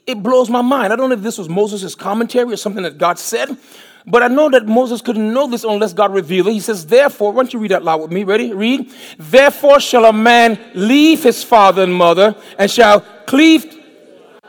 it 0.05 0.21
blows 0.21 0.47
my 0.47 0.61
mind. 0.61 0.93
I 0.93 0.95
don't 0.95 1.09
know 1.09 1.15
if 1.15 1.23
this 1.23 1.39
was 1.39 1.49
Moses' 1.49 1.95
commentary 1.95 2.53
or 2.53 2.57
something 2.57 2.83
that 2.83 2.99
God 2.99 3.17
said, 3.17 3.57
but 4.05 4.21
I 4.21 4.27
know 4.27 4.49
that 4.49 4.67
Moses 4.67 5.01
couldn't 5.01 5.33
know 5.33 5.47
this 5.47 5.63
unless 5.63 5.93
God 5.93 6.13
revealed 6.13 6.47
it. 6.47 6.53
He 6.53 6.59
says, 6.59 6.85
Therefore, 6.85 7.31
why 7.31 7.43
don't 7.43 7.53
you 7.53 7.59
read 7.59 7.71
that 7.71 7.83
loud 7.83 8.01
with 8.01 8.11
me? 8.11 8.23
Ready? 8.23 8.53
Read. 8.53 8.91
Therefore 9.17 9.79
shall 9.79 10.05
a 10.05 10.13
man 10.13 10.59
leave 10.73 11.23
his 11.23 11.43
father 11.43 11.83
and 11.83 11.93
mother 11.93 12.35
and 12.57 12.69
shall 12.69 13.01
cleave. 13.25 13.65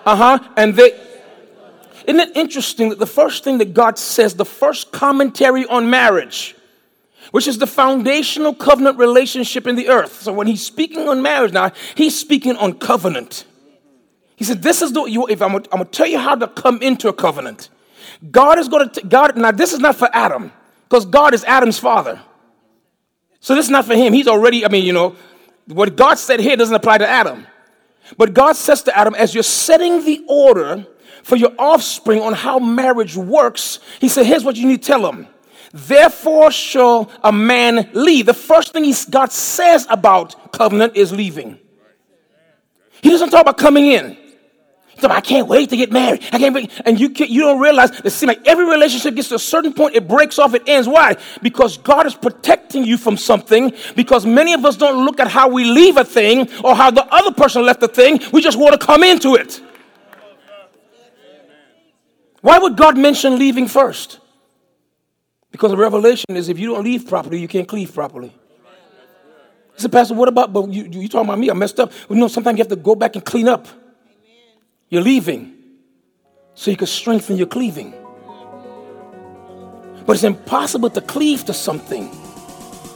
Uh 0.04 0.16
huh. 0.16 0.49
And 0.56 0.75
they. 0.75 1.00
Isn't 2.06 2.20
it 2.20 2.37
interesting 2.37 2.90
that 2.90 2.99
the 2.99 3.06
first 3.06 3.44
thing 3.44 3.58
that 3.58 3.73
God 3.73 3.99
says, 3.99 4.34
the 4.34 4.44
first 4.44 4.92
commentary 4.92 5.64
on 5.66 5.88
marriage, 5.88 6.54
which 7.30 7.46
is 7.46 7.58
the 7.58 7.66
foundational 7.66 8.54
covenant 8.54 8.99
relationship 8.99 9.66
in 9.66 9.76
the 9.76 9.88
earth. 9.88 10.23
So 10.23 10.32
when 10.32 10.46
he's 10.46 10.64
speaking 10.64 11.08
on 11.08 11.23
marriage 11.23 11.52
now, 11.52 11.73
he's 11.94 12.18
speaking 12.18 12.56
on 12.56 12.75
covenant. 12.75 13.44
He 14.37 14.44
said, 14.44 14.62
This 14.62 14.82
is 14.82 14.92
the, 14.92 15.04
you, 15.04 15.26
if 15.28 15.40
I'm, 15.40 15.54
I'm 15.54 15.62
going 15.62 15.84
to 15.84 15.90
tell 15.90 16.06
you 16.06 16.18
how 16.18 16.34
to 16.34 16.49
come 16.49 16.82
into 16.82 17.08
a 17.08 17.12
covenant. 17.12 17.70
God 18.31 18.59
is 18.59 18.69
going 18.69 18.88
to, 18.90 19.07
God, 19.07 19.37
now 19.37 19.50
this 19.50 19.73
is 19.73 19.81
not 19.81 19.97
for 19.97 20.09
Adam, 20.12 20.52
because 20.88 21.04
God 21.04 21.35
is 21.35 21.45
Adam's 21.45 21.78
father. 21.78 22.21
So 23.40 23.54
this 23.54 23.66
is 23.66 23.71
not 23.71 23.85
for 23.85 23.95
him. 23.95 24.12
He's 24.12 24.28
already, 24.28 24.64
I 24.64 24.69
mean, 24.69 24.85
you 24.85 24.93
know, 24.93 25.16
what 25.66 25.97
God 25.97 26.19
said 26.19 26.40
here 26.40 26.57
doesn't 26.57 26.75
apply 26.75 26.99
to 26.99 27.09
Adam. 27.09 27.47
But 28.16 28.35
God 28.35 28.57
says 28.57 28.83
to 28.85 28.97
Adam, 28.97 29.14
as 29.14 29.35
you're 29.35 29.43
setting 29.43 30.04
the 30.04 30.25
order 30.28 30.87
for 31.23 31.37
your 31.37 31.52
offspring 31.59 32.21
on 32.21 32.35
how 32.35 32.59
marriage 32.59 33.16
works, 33.16 33.81
He 34.00 34.09
said, 34.09 34.26
here's 34.26 34.45
what 34.45 34.57
you 34.57 34.66
need 34.66 34.83
to 34.83 34.87
tell 34.87 35.02
them. 35.02 35.26
Therefore 35.73 36.50
shall 36.50 37.11
a 37.23 37.33
man 37.33 37.90
leave. 37.93 38.26
The 38.26 38.35
first 38.35 38.73
thing 38.73 38.93
God 39.11 39.33
says 39.33 39.87
about 39.90 40.52
covenant 40.52 40.97
is 40.97 41.12
leaving. 41.12 41.59
He 43.02 43.11
doesn't 43.11 43.31
talk 43.31 43.43
about 43.43 43.59
coming 43.59 43.87
in. 43.87 44.16
I 45.03 45.21
can't 45.21 45.49
wait 45.49 45.71
to 45.71 45.77
get 45.77 45.93
married. 45.93 46.23
I 46.33 46.39
can't 46.39 46.55
wait. 46.55 46.71
And 46.85 46.99
you, 46.99 47.09
you 47.17 47.43
don't 47.43 47.61
realize 47.61 47.91
it 48.01 48.11
seems 48.11 48.29
like 48.29 48.47
every 48.47 48.65
relationship 48.65 49.15
gets 49.15 49.29
to 49.29 49.37
a 49.37 49.39
certain 49.39 49.73
point, 49.73 49.95
it 49.95 50.09
breaks 50.09 50.39
off, 50.39 50.55
it 50.55 50.63
ends. 50.69 50.89
Why? 50.89 51.17
Because 51.43 51.79
God 51.79 52.07
is 52.07 52.15
protecting 52.15 52.85
you 52.85 52.97
from 52.97 53.17
something. 53.17 53.73
Because 53.97 54.25
many 54.25 54.53
of 54.53 54.65
us 54.65 54.77
don't 54.77 55.05
look 55.05 55.21
at 55.21 55.29
how 55.29 55.49
we 55.49 55.65
leave 55.65 55.97
a 55.97 56.05
thing 56.05 56.49
or 56.63 56.75
how 56.75 56.91
the 56.91 57.05
other 57.13 57.33
person 57.33 57.65
left 57.65 57.81
the 57.81 57.89
thing. 57.89 58.21
We 58.33 58.41
just 58.41 58.59
want 58.59 58.79
to 58.79 58.87
come 58.87 59.03
into 59.03 59.35
it. 59.35 59.61
Why 62.41 62.59
would 62.59 62.77
God 62.77 62.99
mention 62.99 63.39
leaving 63.39 63.69
first? 63.69 64.21
Because 65.51 65.71
the 65.71 65.77
revelation 65.77 66.37
is 66.37 66.49
if 66.49 66.59
you 66.59 66.75
don't 66.75 66.85
leave 66.85 67.09
properly, 67.09 67.41
you 67.41 67.49
can't 67.49 67.67
cleave 67.67 67.95
properly. 67.95 68.35
He 69.75 69.81
said, 69.81 69.93
Pastor, 69.93 70.15
what 70.15 70.29
about, 70.29 70.53
but 70.53 70.69
you, 70.69 70.85
you 70.85 71.09
talking 71.09 71.29
about 71.29 71.39
me? 71.39 71.51
I 71.51 71.55
messed 71.55 71.81
up. 71.81 71.93
Well, 72.09 72.19
no, 72.19 72.29
sometimes 72.29 72.59
you 72.59 72.63
have 72.63 72.69
to 72.69 72.77
go 72.77 72.95
back 72.95 73.17
and 73.17 73.25
clean 73.25 73.49
up. 73.49 73.67
You're 74.95 75.03
leaving 75.03 75.53
so 76.55 76.71
you 76.71 76.77
can 76.77 76.87
strengthen 76.87 77.37
your 77.37 77.49
cleaving. 77.49 77.93
But 80.07 80.13
it's 80.13 80.23
impossible 80.23 80.89
to 80.91 81.01
cleave 81.01 81.45
to 81.47 81.53
something 81.53 82.11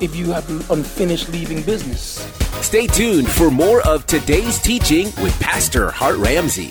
if 0.00 0.14
you 0.14 0.30
have 0.30 0.48
unfinished 0.70 1.28
leaving 1.30 1.60
business. 1.62 2.20
Stay 2.62 2.86
tuned 2.86 3.28
for 3.28 3.50
more 3.50 3.80
of 3.84 4.06
today's 4.06 4.62
teaching 4.62 5.06
with 5.20 5.36
Pastor 5.40 5.90
Hart 5.90 6.18
Ramsey. 6.18 6.70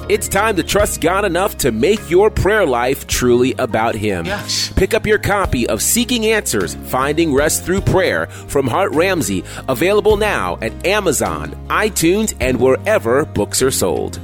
It's 0.11 0.27
time 0.27 0.57
to 0.57 0.63
trust 0.63 0.99
God 0.99 1.23
enough 1.23 1.57
to 1.59 1.71
make 1.71 2.09
your 2.09 2.29
prayer 2.29 2.65
life 2.65 3.07
truly 3.07 3.53
about 3.53 3.95
Him. 3.95 4.25
Yes. 4.25 4.69
Pick 4.73 4.93
up 4.93 5.07
your 5.07 5.17
copy 5.17 5.65
of 5.69 5.81
Seeking 5.81 6.25
Answers 6.25 6.75
Finding 6.75 7.33
Rest 7.33 7.63
Through 7.63 7.79
Prayer 7.79 8.27
from 8.27 8.67
Hart 8.67 8.91
Ramsey, 8.91 9.45
available 9.69 10.17
now 10.17 10.57
at 10.61 10.85
Amazon, 10.85 11.51
iTunes, 11.69 12.35
and 12.41 12.59
wherever 12.59 13.23
books 13.23 13.61
are 13.61 13.71
sold. 13.71 14.19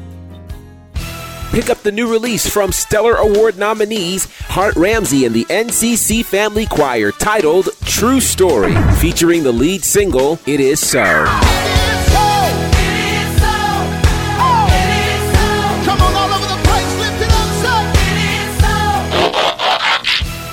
Pick 1.52 1.70
up 1.70 1.82
the 1.84 1.92
new 1.94 2.12
release 2.12 2.46
from 2.46 2.74
Stellar 2.74 3.16
Award 3.16 3.58
nominees 3.58 4.26
Hart 4.42 4.76
Ramsey 4.76 5.24
and 5.24 5.34
the 5.34 5.46
NCC 5.46 6.26
Family 6.26 6.66
Choir 6.66 7.14
titled 7.14 7.70
True 7.86 8.20
Story, 8.20 8.76
featuring 8.98 9.44
the 9.44 9.54
lead 9.54 9.86
single 9.86 10.38
It 10.46 10.60
Is 10.60 10.86
So. 10.86 11.26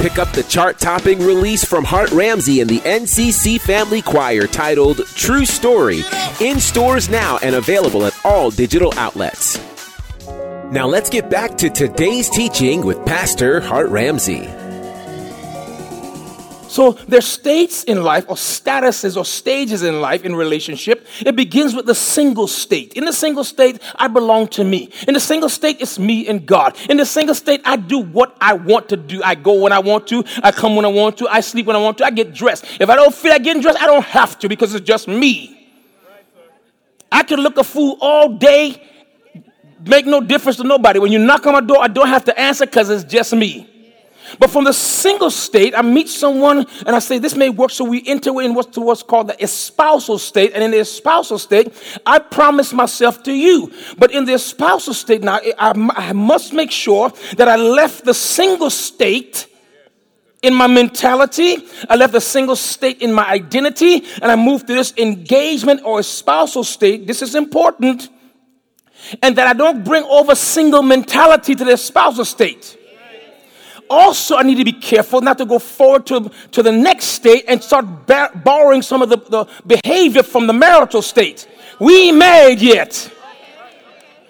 Pick 0.04 0.18
up 0.18 0.32
the 0.32 0.42
chart 0.42 0.78
topping 0.78 1.18
release 1.20 1.64
from 1.64 1.82
Hart 1.82 2.11
Ramsey 2.11 2.61
and 2.61 2.68
the 2.68 2.80
NCC 2.80 3.58
Family 3.58 4.02
Choir 4.02 4.46
titled 4.46 4.99
True 5.06 5.46
Story, 5.46 6.02
in 6.42 6.61
stores 6.61 7.08
now 7.08 7.38
and 7.42 7.54
available 7.54 8.04
at 8.04 8.14
all 8.23 8.50
digital 8.50 8.92
outlets. 8.99 9.58
Now 10.70 10.87
let's 10.87 11.08
get 11.08 11.30
back 11.30 11.56
to 11.56 11.70
today's 11.70 12.28
teaching 12.28 12.84
with 12.84 13.02
Pastor 13.06 13.62
Hart 13.62 13.88
Ramsey. 13.88 14.46
So 16.75 16.90
there's 16.90 17.25
states 17.25 17.85
in 17.85 18.02
life 18.02 18.25
or 18.26 18.35
statuses 18.35 19.16
or 19.16 19.25
stages 19.25 19.85
in 19.85 20.00
life 20.00 20.25
in 20.25 20.35
relationship. 20.35 21.07
It 21.21 21.37
begins 21.37 21.73
with 21.73 21.87
the 21.87 21.95
single 21.95 22.49
state. 22.49 22.95
In 22.95 23.04
the 23.04 23.12
single 23.12 23.45
state, 23.45 23.81
I 23.95 24.09
belong 24.09 24.49
to 24.49 24.64
me. 24.64 24.90
In 25.07 25.14
the 25.14 25.21
single 25.21 25.49
state, 25.49 25.76
it's 25.78 26.00
me 26.00 26.26
and 26.26 26.45
God. 26.45 26.76
In 26.90 26.97
the 26.97 27.07
single 27.07 27.37
state, 27.37 27.61
I 27.64 27.76
do 27.76 28.00
what 28.00 28.37
I 28.40 28.54
want 28.54 28.88
to 28.88 28.97
do. 28.97 29.23
I 29.23 29.37
go 29.37 29.52
when 29.52 29.71
I 29.71 29.78
want 29.78 30.09
to. 30.09 30.25
I 30.43 30.50
come 30.50 30.75
when 30.75 30.85
I 30.85 30.88
want 30.88 31.16
to. 31.19 31.28
I 31.28 31.43
sleep 31.43 31.66
when 31.66 31.76
I 31.76 31.78
want 31.78 31.99
to. 31.99 32.07
I 32.07 32.11
get 32.11 32.35
dressed. 32.35 32.64
If 32.81 32.90
I 32.90 32.97
don't 32.97 33.14
feel 33.14 33.31
like 33.31 33.45
getting 33.45 33.62
dressed, 33.62 33.81
I 33.81 33.87
don't 33.87 34.07
have 34.07 34.37
to 34.40 34.49
because 34.49 34.75
it's 34.75 34.85
just 34.85 35.07
me. 35.07 35.71
I 37.12 37.23
can 37.23 37.38
look 37.38 37.57
a 37.57 37.62
fool 37.62 37.99
all 38.00 38.31
day, 38.31 38.83
make 39.87 40.07
no 40.07 40.21
difference 40.21 40.57
to 40.57 40.64
nobody. 40.64 40.99
When 40.99 41.12
you 41.12 41.21
knock 41.21 41.47
on 41.47 41.52
my 41.52 41.61
door, 41.61 41.78
I 41.81 41.87
don't 41.87 42.09
have 42.09 42.25
to 42.25 42.37
answer 42.37 42.66
because 42.66 42.90
it's 42.90 43.04
just 43.04 43.33
me. 43.33 43.71
But 44.38 44.50
from 44.50 44.64
the 44.64 44.72
single 44.72 45.30
state, 45.30 45.74
I 45.76 45.82
meet 45.82 46.08
someone 46.08 46.66
and 46.86 46.96
I 46.96 46.98
say, 46.98 47.18
This 47.18 47.34
may 47.34 47.48
work. 47.48 47.70
So 47.70 47.84
we 47.84 48.02
enter 48.06 48.40
in 48.40 48.54
what's, 48.54 48.76
what's 48.76 49.02
called 49.02 49.28
the 49.28 49.42
espousal 49.42 50.18
state. 50.18 50.52
And 50.54 50.62
in 50.62 50.70
the 50.70 50.78
espousal 50.78 51.38
state, 51.38 51.72
I 52.04 52.18
promise 52.18 52.72
myself 52.72 53.22
to 53.24 53.32
you. 53.32 53.72
But 53.98 54.12
in 54.12 54.24
the 54.24 54.34
espousal 54.34 54.94
state 54.94 55.22
now, 55.22 55.40
I, 55.58 55.72
I 55.96 56.12
must 56.12 56.52
make 56.52 56.70
sure 56.70 57.12
that 57.36 57.48
I 57.48 57.56
left 57.56 58.04
the 58.04 58.14
single 58.14 58.70
state 58.70 59.46
in 60.42 60.54
my 60.54 60.66
mentality. 60.66 61.56
I 61.88 61.96
left 61.96 62.12
the 62.12 62.20
single 62.20 62.56
state 62.56 63.00
in 63.00 63.12
my 63.12 63.26
identity. 63.26 64.04
And 64.20 64.30
I 64.30 64.36
moved 64.36 64.66
to 64.68 64.74
this 64.74 64.92
engagement 64.96 65.82
or 65.84 66.00
espousal 66.00 66.64
state. 66.64 67.06
This 67.06 67.22
is 67.22 67.34
important. 67.34 68.08
And 69.22 69.36
that 69.36 69.46
I 69.46 69.52
don't 69.52 69.84
bring 69.84 70.04
over 70.04 70.34
single 70.34 70.82
mentality 70.82 71.54
to 71.54 71.64
the 71.64 71.72
espousal 71.72 72.24
state 72.24 72.78
also, 73.90 74.36
I 74.36 74.42
need 74.42 74.56
to 74.56 74.64
be 74.64 74.72
careful 74.72 75.20
not 75.20 75.38
to 75.38 75.46
go 75.46 75.58
forward 75.58 76.06
to, 76.06 76.30
to 76.52 76.62
the 76.62 76.72
next 76.72 77.06
state 77.06 77.44
and 77.48 77.62
start 77.62 77.86
borrowing 78.44 78.82
some 78.82 79.02
of 79.02 79.08
the, 79.08 79.18
the 79.18 79.46
behavior 79.66 80.22
from 80.22 80.46
the 80.46 80.52
marital 80.52 81.02
state. 81.02 81.48
We 81.78 82.08
ain't 82.08 82.18
married 82.18 82.60
yet. 82.60 83.10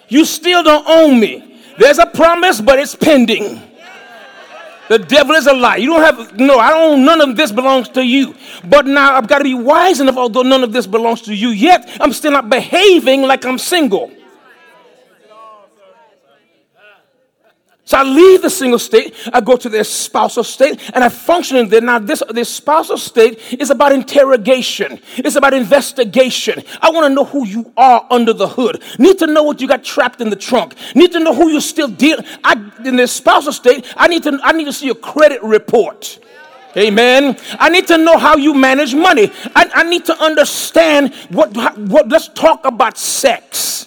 You 0.08 0.25
still 0.25 0.62
don't 0.62 0.87
own 0.88 1.20
me. 1.20 1.62
There's 1.78 1.99
a 1.99 2.06
promise, 2.06 2.61
but 2.61 2.78
it's 2.78 2.94
pending. 2.94 3.61
The 4.88 4.99
devil 4.99 5.34
is 5.34 5.46
a 5.46 5.52
lie. 5.52 5.76
You 5.76 5.88
don't 5.88 6.02
have, 6.02 6.38
no, 6.38 6.58
I 6.58 6.70
don't, 6.70 7.04
none 7.04 7.20
of 7.20 7.37
this 7.37 7.50
belongs 7.50 7.88
to 7.90 8.04
you. 8.04 8.34
But 8.64 8.87
now 8.87 9.14
I've 9.14 9.26
got 9.26 9.38
to 9.38 9.44
be 9.44 9.54
wise 9.54 10.00
enough, 10.00 10.16
although 10.16 10.42
none 10.42 10.62
of 10.62 10.73
this 10.73 10.87
belongs 10.87 11.23
to 11.23 11.34
you 11.34 11.49
yet, 11.50 11.88
I'm 12.00 12.12
still 12.12 12.32
not 12.32 12.50
behaving 12.50 13.23
like 13.23 13.46
I'm 13.46 13.58
single. 13.58 14.12
So 17.87 17.99
I 17.99 18.03
leave 18.03 18.41
the 18.41 18.49
single 18.49 18.79
state, 18.79 19.14
I 19.31 19.43
go 19.43 19.59
to 19.59 19.69
the 19.69 19.85
spousal 19.85 20.43
state, 20.43 20.81
and 20.95 21.05
I 21.05 21.11
function 21.11 21.59
in 21.59 21.69
there. 21.69 21.83
Now, 21.83 21.99
this, 21.99 22.23
this 22.31 22.49
spousal 22.49 22.97
state 22.97 23.38
is 23.61 23.69
about 23.69 23.93
interrogation, 23.93 24.99
it's 25.19 25.37
about 25.37 25.53
investigation. 25.53 26.63
I 26.80 26.91
want 26.91 27.06
to 27.06 27.15
know 27.15 27.25
who 27.25 27.47
you 27.47 27.71
are 27.76 28.06
under 28.11 28.32
the 28.32 28.49
hood. 28.49 28.82
Need 28.99 29.19
to 29.19 29.26
know 29.26 29.43
what 29.43 29.61
you 29.61 29.69
got 29.69 29.85
trapped 29.85 30.23
in 30.23 30.30
the 30.30 30.37
trunk. 30.37 30.75
Need 30.95 31.13
to 31.13 31.21
know 31.21 31.35
who 31.35 31.50
you 31.50 31.61
still 31.61 31.89
deal. 31.89 32.21
In 32.87 32.97
the 32.97 33.06
spousal 33.06 33.52
state, 33.52 33.85
I 33.97 34.08
need 34.08 34.23
to 34.23 34.39
I 34.43 34.52
need 34.52 34.65
to 34.65 34.73
see 34.73 34.89
a 34.89 34.95
credit 34.95 35.43
report. 35.43 36.19
Amen. 36.76 37.37
I 37.58 37.69
need 37.69 37.87
to 37.89 37.99
know 37.99 38.17
how 38.19 38.37
you 38.37 38.54
manage 38.54 38.95
money. 38.95 39.30
I, 39.54 39.71
I 39.75 39.82
need 39.85 40.06
to 40.06 40.21
understand 40.21 41.15
what, 41.28 41.54
what, 41.76 42.08
let's 42.08 42.28
talk 42.28 42.65
about 42.65 42.99
sex, 42.99 43.87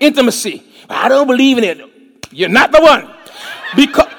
intimacy. 0.00 0.62
I 0.88 1.08
don't 1.08 1.26
believe 1.26 1.58
in 1.58 1.64
it. 1.64 1.93
You're 2.34 2.48
not 2.48 2.72
the 2.72 2.80
one. 2.80 3.08
Because, 3.76 4.12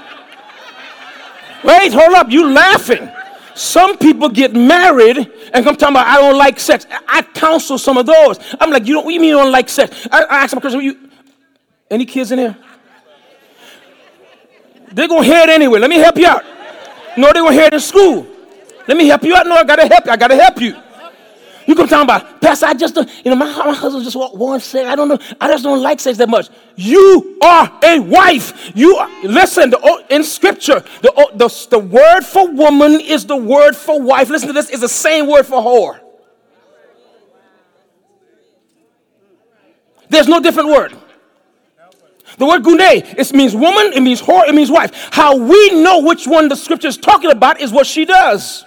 wait, 1.64 1.94
hold 1.94 2.14
up, 2.14 2.32
you 2.32 2.50
laughing. 2.50 3.10
Some 3.54 3.98
people 3.98 4.30
get 4.30 4.54
married 4.54 5.18
and 5.18 5.66
come 5.66 5.76
talking 5.76 5.96
about, 5.96 6.08
I 6.08 6.20
don't 6.20 6.38
like 6.38 6.60
sex. 6.60 6.88
I 7.08 7.22
counsel 7.22 7.78
some 7.78 7.98
of 7.98 8.06
those. 8.06 8.38
I'm 8.60 8.72
like, 8.72 8.86
you 8.86 8.96
don't, 8.96 9.06
what 9.06 9.14
you 9.14 9.20
mean 9.20 9.30
you 9.30 9.38
don't 9.38 9.52
like 9.52 9.70
sex? 9.70 10.08
I, 10.12 10.24
I 10.24 10.44
ask 10.44 10.52
them 10.52 10.62
question, 10.62 10.82
you, 10.82 11.10
any 11.90 12.06
kids 12.06 12.32
in 12.32 12.40
here? 12.40 12.58
They're 14.92 15.08
to 15.08 15.22
hear 15.22 15.44
it 15.44 15.50
anyway. 15.50 15.80
Let 15.80 15.90
me 15.90 15.98
help 15.98 16.18
you 16.18 16.28
out. 16.28 16.44
No, 17.18 17.32
they're 17.34 17.44
to 17.44 17.52
hear 17.52 17.68
it 17.68 17.74
in 17.74 17.80
school. 17.82 18.28
Let 18.88 18.98
me 18.98 19.08
help 19.08 19.24
you 19.24 19.36
out. 19.36 19.46
No, 19.46 19.56
I 19.56 19.64
got 19.64 19.78
to 19.78 19.88
help 19.88 20.06
you. 20.06 20.12
I 20.12 20.18
got 20.18 20.28
to 20.30 20.36
help 20.36 20.62
you. 20.62 20.76
You 21.68 21.74
come 21.74 21.88
talking 21.88 22.04
about, 22.04 22.42
Pastor, 22.42 22.68
I 22.68 22.74
just 22.76 22.94
don't, 22.94 23.10
you 23.26 23.32
know, 23.32 23.36
my, 23.36 23.46
my 23.46 23.74
husband 23.74 24.04
just 24.04 24.16
want 24.16 24.36
one 24.36 24.60
sex. 24.60 24.88
I 24.88 24.96
don't 24.96 25.08
know. 25.08 25.18
I 25.42 25.48
just 25.48 25.64
don't 25.64 25.82
like 25.82 26.00
sex 26.00 26.18
that 26.20 26.30
much. 26.30 26.50
You 26.76 27.40
are 27.44 27.80
a 27.84 28.00
wife. 28.00 28.72
You 28.76 28.96
are, 28.98 29.10
listen, 29.24 29.72
the, 29.72 30.06
in 30.10 30.24
scripture, 30.24 30.84
the, 31.02 31.32
the, 31.34 31.68
the 31.72 31.80
word 31.80 32.22
for 32.22 32.48
woman 32.52 33.00
is 33.02 33.26
the 33.26 33.36
word 33.36 33.76
for 33.76 34.00
wife. 34.00 34.30
Listen 34.30 34.48
to 34.48 34.54
this, 34.54 34.70
it's 34.70 34.82
the 34.82 34.90
same 34.90 35.28
word 35.28 35.46
for 35.46 35.62
whore. 35.62 36.00
There's 40.10 40.28
no 40.28 40.40
different 40.40 40.70
word. 40.70 40.96
The 42.38 42.46
word 42.46 42.64
gune, 42.64 42.80
it 43.18 43.34
means 43.34 43.56
woman, 43.56 43.94
it 43.94 44.02
means 44.02 44.22
whore, 44.22 44.48
it 44.48 44.54
means 44.54 44.70
wife. 44.70 45.10
How 45.12 45.36
we 45.36 45.82
know 45.82 46.02
which 46.02 46.28
one 46.28 46.48
the 46.48 46.56
scripture 46.56 46.90
is 46.90 46.98
talking 46.98 47.32
about 47.32 47.60
is 47.60 47.72
what 47.72 47.88
she 47.88 48.06
does. 48.06 48.66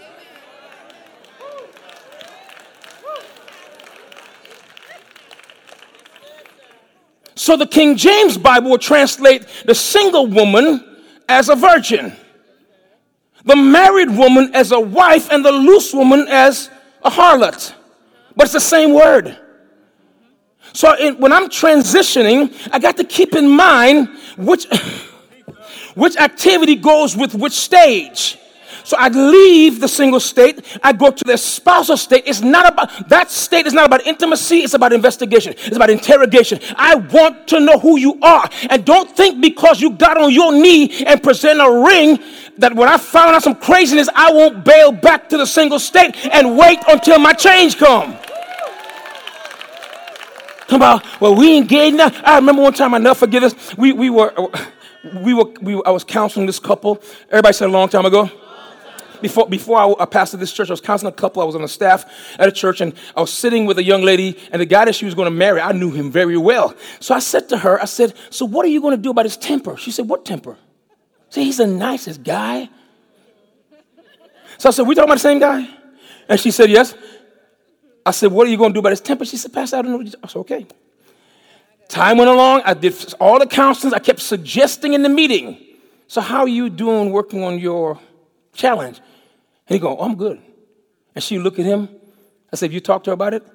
So 7.49 7.57
the 7.57 7.67
King 7.67 7.97
James 7.97 8.37
Bible 8.37 8.69
will 8.69 8.77
translate 8.77 9.47
the 9.65 9.75
single 9.75 10.27
woman 10.27 10.85
as 11.31 11.49
a 11.49 11.57
virgin, 11.57 12.15
the 13.43 13.57
married 13.57 14.11
woman 14.11 14.55
as 14.55 14.71
a 14.71 14.79
wife, 14.79 15.33
and 15.33 15.43
the 15.43 15.51
loose 15.51 15.95
woman 15.95 16.29
as 16.29 16.69
a 17.03 17.09
harlot. 17.09 17.73
But 18.37 18.45
it's 18.45 18.53
the 18.53 18.61
same 18.61 18.93
word. 18.93 19.35
So 20.75 20.95
in, 20.99 21.17
when 21.21 21.33
I'm 21.33 21.49
transitioning, 21.49 22.55
I 22.71 22.79
got 22.81 22.99
to 22.99 23.05
keep 23.05 23.35
in 23.35 23.49
mind 23.49 24.11
which, 24.37 24.67
which 25.95 26.19
activity 26.19 26.75
goes 26.75 27.17
with 27.17 27.35
which 27.35 27.55
stage. 27.55 28.37
So 28.89 28.97
I'd 28.99 29.15
leave 29.15 29.81
the 29.81 29.87
single 29.87 30.19
state, 30.19 30.65
I 30.83 30.95
go 30.95 31.11
to 31.11 31.25
the 31.27 31.37
spousal 31.37 31.99
state. 31.99 32.23
It's 32.25 32.41
not 32.41 32.73
about 32.73 33.11
that 33.11 33.31
state 33.31 33.67
is 33.67 33.75
not 33.75 33.85
about 33.85 34.07
intimacy, 34.07 34.61
it's 34.61 34.73
about 34.73 34.95
investigation, 34.95 35.53
it's 35.59 35.77
about 35.77 35.91
interrogation. 35.91 36.59
I 36.75 36.95
want 36.95 37.47
to 37.49 37.61
know 37.61 37.79
who 37.79 37.99
you 37.99 38.19
are. 38.23 38.49
And 38.71 38.87
don't 38.87 39.15
think 39.15 39.43
because 39.43 39.83
you 39.83 39.91
got 39.91 40.17
on 40.17 40.33
your 40.33 40.53
knee 40.53 41.05
and 41.05 41.23
present 41.23 41.61
a 41.61 41.71
ring 41.71 42.19
that 42.57 42.75
when 42.75 42.89
I 42.89 42.97
found 42.97 43.37
out 43.37 43.43
some 43.43 43.57
craziness, 43.57 44.09
I 44.15 44.33
won't 44.33 44.65
bail 44.65 44.91
back 44.91 45.29
to 45.29 45.37
the 45.37 45.45
single 45.45 45.79
state 45.79 46.17
and 46.33 46.57
wait 46.57 46.79
until 46.89 47.19
my 47.19 47.35
change 47.35 47.77
come. 47.77 48.17
Come 50.67 50.81
on, 50.81 51.03
well, 51.21 51.35
we 51.35 51.59
engaged 51.59 51.99
now. 51.99 52.11
I 52.25 52.37
remember 52.37 52.63
one 52.63 52.73
time, 52.73 52.95
I 52.95 52.99
never 52.99 53.17
forget 53.17 53.43
this. 53.43 53.77
We, 53.77 53.93
we 53.93 54.09
were, 54.09 54.33
we 55.21 55.35
were, 55.35 55.45
we 55.61 55.75
were, 55.75 55.87
I 55.87 55.91
was 55.91 56.05
counseling 56.05 56.47
this 56.47 56.59
couple. 56.59 57.03
Everybody 57.29 57.53
said 57.53 57.69
a 57.69 57.73
long 57.73 57.91
time 57.91 58.07
ago 58.07 58.31
before, 59.21 59.49
before 59.49 59.79
I, 59.79 60.03
I 60.03 60.07
pastored 60.07 60.41
this 60.41 60.53
church, 60.53 60.71
I 60.71 60.73
was 60.73 60.81
counseling 60.81 61.13
a 61.13 61.17
couple. 61.17 61.43
I 61.43 61.45
was 61.45 61.55
on 61.55 61.63
the 61.63 61.69
staff 61.69 62.05
at 62.39 62.49
a 62.49 62.53
church, 62.53 62.81
and 62.81 62.95
I 63.17 63.21
was 63.21 63.33
sitting 63.33 63.67
with 63.67 63.79
a 63.79 63.83
young 63.83 64.03
lady, 64.03 64.39
and 64.53 64.61
the 64.61 64.67
guy 64.67 64.85
that 64.85 64.95
she 64.95 65.05
was 65.05 65.15
going 65.15 65.27
to 65.27 65.37
marry, 65.37 65.61
I 65.61 65.73
knew 65.73 65.91
him 65.91 66.11
very 66.11 66.37
well. 66.37 66.75
So 67.01 67.15
I 67.15 67.19
said 67.19 67.49
to 67.51 67.59
her, 67.59 67.81
I 67.81 67.87
said, 67.87 68.15
So 68.31 68.45
what 68.45 68.65
are 68.65 68.69
you 68.69 68.81
going 68.81 68.97
to 68.97 69.03
do 69.03 69.11
about 69.11 69.25
his 69.25 69.37
temper? 69.37 69.77
She 69.77 69.91
said, 69.91 70.09
What 70.09 70.25
temper? 70.25 70.57
See, 71.31 71.45
he's 71.45 71.59
the 71.59 71.67
nicest 71.67 72.23
guy. 72.23 72.69
So 74.59 74.69
I 74.69 74.73
said, 74.73 74.87
We 74.87 74.95
talking 74.95 75.09
about 75.09 75.17
the 75.17 75.21
same 75.21 75.39
guy? 75.39 75.69
And 76.29 76.39
she 76.39 76.51
said, 76.51 76.71
Yes. 76.71 76.95
I 78.05 78.11
said, 78.11 78.33
What 78.33 78.47
are 78.47 78.51
you 78.51 78.57
going 78.57 78.71
to 78.71 78.75
do 78.75 78.81
about 78.81 78.93
his 78.93 79.01
temper? 79.01 79.25
She 79.25 79.37
said, 79.37 79.53
Pastor, 79.53 79.77
I 79.77 79.83
don't 79.83 80.05
know. 80.05 80.13
I 80.23 80.27
said, 80.27 80.39
Okay. 80.41 80.67
Time 81.89 82.19
went 82.19 82.31
along. 82.31 82.63
I 82.65 82.75
did 82.75 83.15
all 83.19 83.39
the 83.39 83.47
counseling. 83.47 83.95
I 83.95 83.99
kept 83.99 84.21
suggesting 84.21 84.93
in 84.93 85.03
the 85.03 85.09
meeting. 85.09 85.59
So 86.07 86.21
how 86.21 86.41
are 86.41 86.49
you 86.49 86.69
doing 86.69 87.11
working 87.11 87.43
on 87.43 87.59
your 87.59 87.99
challenge? 88.53 89.01
He 89.69 89.79
go, 89.79 89.97
oh, 89.97 90.05
I'm 90.05 90.17
good. 90.17 90.41
And 91.15 91.23
she 91.23 91.39
look 91.39 91.59
at 91.59 91.67
him. 91.67 91.89
I 92.53 92.57
said, 92.57 92.73
you 92.73 92.81
talked 92.81 93.05
to 93.05 93.11
her 93.11 93.15
about 93.15 93.35
it? 93.35 93.47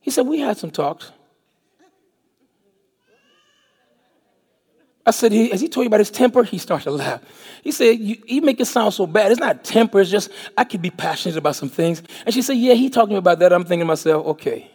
He 0.00 0.10
said, 0.10 0.26
we 0.26 0.40
had 0.40 0.58
some 0.58 0.70
talks. 0.70 1.12
I 5.04 5.10
said, 5.10 5.32
Has 5.32 5.60
he 5.60 5.68
told 5.68 5.84
you 5.84 5.88
about 5.88 6.00
his 6.00 6.10
temper? 6.10 6.44
He 6.44 6.58
started 6.58 6.84
to 6.84 6.90
laugh. 6.92 7.20
He 7.62 7.72
said, 7.72 7.98
you, 7.98 8.22
you 8.24 8.40
make 8.40 8.60
it 8.60 8.66
sound 8.66 8.94
so 8.94 9.06
bad. 9.06 9.32
It's 9.32 9.40
not 9.40 9.64
temper, 9.64 10.00
it's 10.00 10.10
just 10.10 10.30
I 10.56 10.64
could 10.64 10.80
be 10.80 10.90
passionate 10.90 11.36
about 11.36 11.56
some 11.56 11.68
things. 11.68 12.02
And 12.24 12.32
she 12.32 12.40
said, 12.40 12.54
Yeah, 12.54 12.74
he 12.74 12.88
talked 12.88 13.08
to 13.08 13.14
me 13.14 13.18
about 13.18 13.40
that. 13.40 13.52
I'm 13.52 13.64
thinking 13.64 13.80
to 13.80 13.84
myself, 13.86 14.26
okay. 14.26 14.70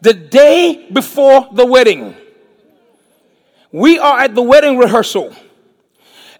The 0.00 0.14
day 0.14 0.88
before 0.90 1.48
the 1.52 1.66
wedding, 1.66 2.14
we 3.72 3.98
are 3.98 4.20
at 4.20 4.34
the 4.34 4.42
wedding 4.42 4.78
rehearsal 4.78 5.34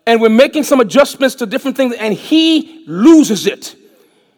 and 0.07 0.21
we're 0.21 0.29
making 0.29 0.64
some 0.64 0.81
adjustments 0.81 1.37
to 1.37 1.47
different 1.47 1.77
things, 1.77 1.95
and 1.95 2.14
he 2.14 2.85
loses 2.87 3.47
it. 3.47 3.77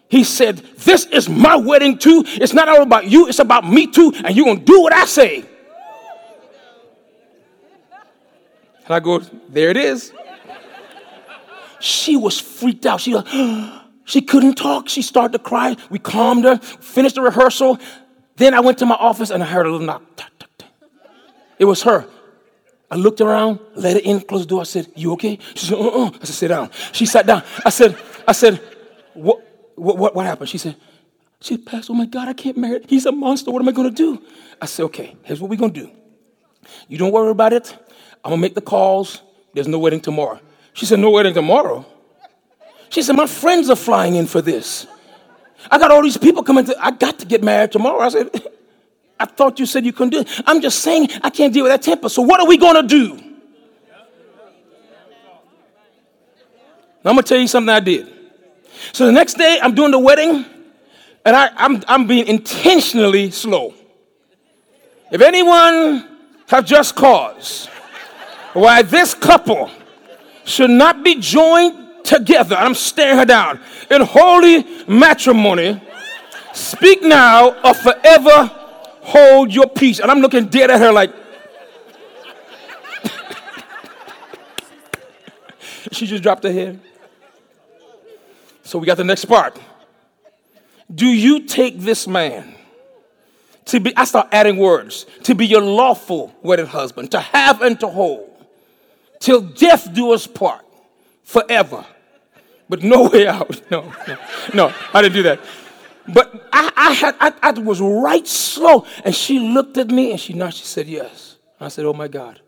He 0.09 0.23
said, 0.23 0.59
This 0.59 1.07
is 1.07 1.29
my 1.29 1.57
wedding 1.57 1.99
too. 1.99 2.23
It's 2.27 2.53
not 2.53 2.69
all 2.69 2.83
about 2.83 3.07
you, 3.07 3.29
it's 3.29 3.39
about 3.39 3.69
me 3.69 3.87
too, 3.87 4.13
and 4.25 4.37
you're 4.37 4.47
gonna 4.47 4.61
do 4.61 4.83
what 4.83 4.93
I 4.93 5.05
say. 5.05 5.45
And 8.87 8.95
I 8.95 9.01
go, 9.01 9.19
there 9.19 9.71
it 9.71 9.77
is. 9.77 10.13
She 11.81 12.17
was 12.17 12.41
freaked 12.41 12.87
out. 12.87 13.01
She, 13.01 13.15
like, 13.15 13.27
she 14.05 14.23
couldn't 14.23 14.55
talk. 14.55 14.89
She 14.89 15.03
started 15.03 15.33
to 15.33 15.39
cry. 15.41 15.77
We 15.91 15.99
calmed 15.99 16.45
her, 16.45 16.59
finished 16.59 17.17
the 17.17 17.23
rehearsal. 17.23 17.81
Then 18.37 18.55
I 18.55 18.61
went 18.61 18.79
to 18.79 18.87
my 18.87 18.95
office 18.95 19.31
and 19.31 19.43
I 19.43 19.47
heard 19.47 19.67
a 19.67 19.71
little 19.71 19.87
knock. 19.87 20.03
It 21.59 21.65
was 21.65 21.83
her. 21.83 22.07
I 22.91 22.97
looked 22.97 23.21
around, 23.21 23.59
let 23.75 23.95
her 23.95 24.01
in, 24.03 24.21
closed 24.21 24.45
the 24.45 24.51
door. 24.51 24.61
I 24.61 24.65
said, 24.65 24.87
You 24.95 25.13
okay? 25.15 25.39
She 25.55 25.67
said, 25.67 25.79
uh-uh. 25.79 26.11
I 26.15 26.25
said, 26.25 26.35
Sit 26.35 26.49
down. 26.49 26.71
She 26.93 27.07
sat 27.07 27.27
down. 27.27 27.43
I 27.65 27.71
said, 27.71 27.99
I 28.27 28.33
said, 28.33 28.61
What, 29.15 29.41
what, 29.75 29.99
what, 29.99 30.15
what 30.15 30.27
happened? 30.27 30.49
She 30.49 30.59
said, 30.59 30.77
She 31.41 31.55
said, 31.55 31.67
Pastor, 31.67 31.93
oh 31.93 31.97
my 31.97 32.07
God, 32.07 32.29
I 32.29 32.33
can't 32.33 32.57
marry. 32.57 32.81
He's 32.89 33.07
a 33.07 33.13
monster. 33.13 33.51
What 33.51 33.61
am 33.61 33.69
I 33.69 33.73
going 33.73 33.89
to 33.89 33.95
do? 33.95 34.23
I 34.61 34.67
said, 34.67 34.85
Okay, 34.85 35.17
here's 35.25 35.41
what 35.41 35.51
we're 35.51 35.57
going 35.57 35.73
to 35.73 35.81
do. 35.81 35.91
You 36.89 36.99
don't 36.99 37.13
worry 37.13 37.31
about 37.31 37.53
it. 37.53 37.77
I'm 38.25 38.31
gonna 38.31 38.43
make 38.43 38.55
the 38.55 38.61
calls. 38.61 39.23
There's 39.55 39.69
no 39.69 39.79
wedding 39.79 40.01
tomorrow. 40.01 40.41
She 40.73 40.87
said, 40.87 40.99
No 40.99 41.11
wedding 41.11 41.35
tomorrow. 41.35 41.87
She 42.89 43.03
said, 43.03 43.17
My 43.17 43.27
friends 43.27 43.71
are 43.71 43.77
flying 43.77 44.17
in 44.17 44.27
for 44.27 44.43
this. 44.43 44.87
I 45.71 45.79
got 45.79 45.91
all 45.91 46.03
these 46.03 46.17
people 46.17 46.43
coming 46.43 46.65
to, 46.67 46.77
I 46.85 46.91
got 46.91 47.19
to 47.21 47.27
get 47.27 47.43
married 47.43 47.73
tomorrow. 47.73 48.01
I 48.01 48.09
said, 48.11 48.31
I 49.19 49.25
thought 49.25 49.59
you 49.59 49.67
said 49.67 49.85
you 49.85 49.93
couldn't 49.93 50.11
do 50.11 50.21
it. 50.21 50.43
I'm 50.47 50.61
just 50.61 50.81
saying 50.81 51.09
I 51.23 51.31
can't 51.31 51.53
deal 51.53 51.65
with 51.65 51.73
that 51.73 51.83
temper. 51.83 52.09
So 52.09 52.23
what 52.23 52.41
are 52.41 52.47
we 52.47 52.57
gonna 52.57 52.83
do? 52.83 53.17
Now, 57.05 57.11
I'm 57.11 57.17
gonna 57.17 57.23
tell 57.23 57.39
you 57.39 57.49
something 57.49 57.69
I 57.69 57.81
did. 57.81 58.13
So 58.93 59.07
the 59.07 59.13
next 59.13 59.35
day, 59.35 59.59
I'm 59.63 59.75
doing 59.75 59.93
the 59.93 59.99
wedding, 59.99 60.45
and 61.25 61.37
I, 61.37 61.51
I'm, 61.57 61.83
I'm 61.89 62.07
being 62.07 62.27
intentionally 62.27 63.31
slow. 63.31 63.75
If 65.11 65.21
anyone 65.21 66.09
have 66.49 66.65
just 66.65 66.95
cause 66.95 67.67
why 68.53 68.83
this 68.83 69.15
couple 69.15 69.71
should 70.45 70.71
not 70.71 71.03
be 71.03 71.17
joined 71.21 72.05
together. 72.05 72.57
I'm 72.57 72.75
staring 72.75 73.19
her 73.19 73.25
down 73.25 73.61
in 73.91 74.01
holy 74.03 74.65
matrimony. 74.87 75.83
Speak 76.55 77.03
now 77.03 77.61
or 77.63 77.75
forever 77.75 78.51
hold 79.07 79.55
your 79.55 79.69
peace. 79.69 80.01
And 80.01 80.11
I'm 80.11 80.21
looking 80.21 80.47
dead 80.47 80.71
at 80.71 80.81
her 80.81 80.93
like, 80.93 81.11
she 85.93 86.07
just 86.07 86.23
dropped 86.23 86.45
her 86.45 86.53
head. 86.53 86.81
So 88.65 88.79
we 88.79 88.87
got 88.87 88.97
the 88.97 89.05
next 89.05 89.27
part. 89.27 89.59
Do 90.93 91.07
you 91.07 91.47
take 91.47 91.81
this 91.81 92.07
man 92.07 92.55
to 93.67 93.81
be, 93.81 93.97
I 93.97 94.05
start 94.05 94.29
adding 94.33 94.59
words, 94.59 95.07
to 95.25 95.35
be 95.35 95.47
your 95.47 95.63
lawful 95.63 96.35
wedded 96.43 96.69
husband, 96.69 97.11
to 97.13 97.21
have 97.21 97.63
and 97.63 97.81
to 97.81 97.89
hold? 97.89 98.37
till 99.21 99.41
death 99.41 99.93
do 99.93 100.13
us 100.13 100.27
part 100.27 100.65
forever. 101.25 101.85
But 102.69 102.83
no 102.83 103.09
way 103.09 103.27
out. 103.27 103.61
No, 103.71 103.93
no, 104.07 104.17
no, 104.55 104.75
I 104.93 105.03
didn't 105.03 105.15
do 105.15 105.23
that. 105.25 105.41
But 106.09 106.49
I, 106.53 106.73
I, 106.77 106.93
had, 106.93 107.17
I, 107.21 107.33
I 107.43 107.51
was 107.53 107.81
right 107.81 108.27
slow. 108.27 108.87
And 109.05 109.15
she 109.15 109.39
looked 109.39 109.77
at 109.79 109.89
me 109.89 110.11
and 110.13 110.21
she 110.21 110.33
nodded. 110.33 110.55
She 110.55 110.65
said, 110.65 110.87
Yes. 110.87 111.37
I 111.61 111.69
said, 111.69 111.85
Oh 111.85 111.93
my 111.93 112.09
God. 112.09 112.41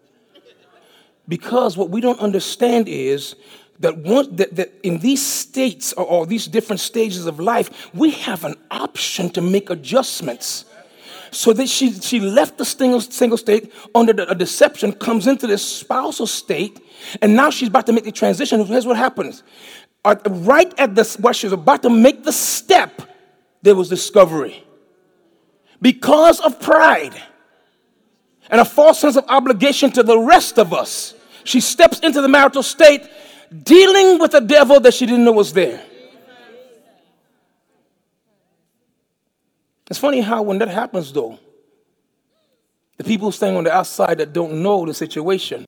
Because 1.27 1.77
what 1.77 1.91
we 1.91 2.01
don't 2.01 2.19
understand 2.21 2.89
is 2.89 3.37
that, 3.81 3.99
one, 3.99 4.35
that, 4.37 4.57
that 4.57 4.73
in 4.83 4.99
these 4.99 5.25
states 5.25 5.93
or, 5.93 6.05
or 6.05 6.27
these 6.27 6.47
different 6.47 6.81
stages 6.81 7.27
of 7.27 7.39
life, 7.39 7.95
we 7.95 8.11
have 8.11 8.45
an 8.45 8.57
option 8.71 9.31
to 9.31 9.41
make 9.41 9.71
adjustments. 9.71 10.65
So 11.31 11.53
that 11.53 11.69
she, 11.69 11.93
she 11.93 12.21
left 12.21 12.57
the 12.57 12.65
single, 12.65 13.03
single 13.03 13.37
state 13.37 13.71
under 13.95 14.15
the, 14.15 14.31
a 14.31 14.35
deception, 14.35 14.93
comes 14.93 15.27
into 15.27 15.47
this 15.47 15.63
spousal 15.63 16.27
state, 16.27 16.81
and 17.21 17.37
now 17.37 17.51
she's 17.51 17.69
about 17.69 17.85
to 17.87 17.93
make 17.93 18.05
the 18.05 18.13
transition. 18.13 18.65
Here's 18.65 18.87
what 18.87 18.97
happens. 18.97 19.43
Right 20.27 20.73
at 20.79 20.95
this, 20.95 21.19
where 21.19 21.35
she's 21.35 21.53
about 21.53 21.83
to 21.83 21.91
make 21.91 22.25
the 22.25 22.33
step, 22.33 22.98
there 23.69 23.77
was 23.77 23.91
discovery. 23.91 24.65
Because 25.83 26.41
of 26.41 26.59
pride 26.59 27.15
and 28.49 28.63
a 28.63 28.65
false 28.65 28.99
sense 28.99 29.17
of 29.17 29.27
obligation 29.29 29.93
to 29.93 30.03
the 30.03 30.19
rest 30.19 30.59
of 30.59 30.73
us, 30.73 31.13
she 31.45 31.61
steps 31.61 31.99
into 32.01 32.23
the 32.23 32.29
marital 32.29 32.63
state 32.63 33.07
dealing 33.63 34.19
with 34.19 34.33
a 34.33 34.41
devil 34.41 34.81
that 34.81 34.95
she 34.95 35.05
didn't 35.05 35.23
know 35.23 35.33
was 35.33 35.53
there. 35.53 35.85
It's 39.91 39.99
funny 39.99 40.23
how 40.23 40.41
when 40.41 40.59
that 40.61 40.69
happens, 40.69 41.13
though, 41.13 41.39
the 42.97 43.05
people 43.05 43.31
staying 43.33 43.55
on 43.55 43.65
the 43.65 43.73
outside 43.73 44.17
that 44.17 44.33
don't 44.33 44.63
know 44.63 44.87
the 44.87 44.95
situation, 44.95 45.67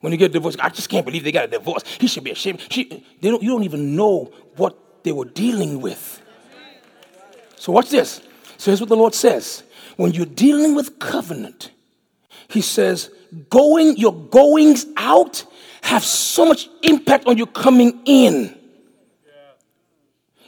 when 0.00 0.12
you 0.12 0.18
get 0.18 0.32
divorced, 0.32 0.60
I 0.60 0.68
just 0.68 0.90
can't 0.90 1.06
believe 1.06 1.24
they 1.24 1.32
got 1.32 1.46
a 1.46 1.48
divorce. 1.48 1.82
He 1.98 2.08
should 2.08 2.24
be 2.24 2.32
ashamed. 2.32 2.60
She, 2.70 2.84
they 3.22 3.30
don't, 3.30 3.42
you 3.42 3.50
don't 3.50 3.64
even 3.64 3.96
know 3.96 4.30
what 4.56 5.02
they 5.02 5.12
were 5.12 5.24
dealing 5.24 5.80
with. 5.80 6.21
So 7.62 7.70
watch 7.70 7.90
this. 7.90 8.20
So 8.56 8.72
here's 8.72 8.80
what 8.80 8.88
the 8.88 8.96
Lord 8.96 9.14
says. 9.14 9.62
When 9.94 10.10
you're 10.10 10.26
dealing 10.26 10.74
with 10.74 10.98
covenant, 10.98 11.70
He 12.48 12.60
says, 12.60 13.08
going, 13.50 13.96
your 13.98 14.12
goings 14.12 14.84
out 14.96 15.44
have 15.82 16.02
so 16.02 16.44
much 16.44 16.68
impact 16.82 17.28
on 17.28 17.38
your 17.38 17.46
coming 17.46 18.00
in. 18.04 18.58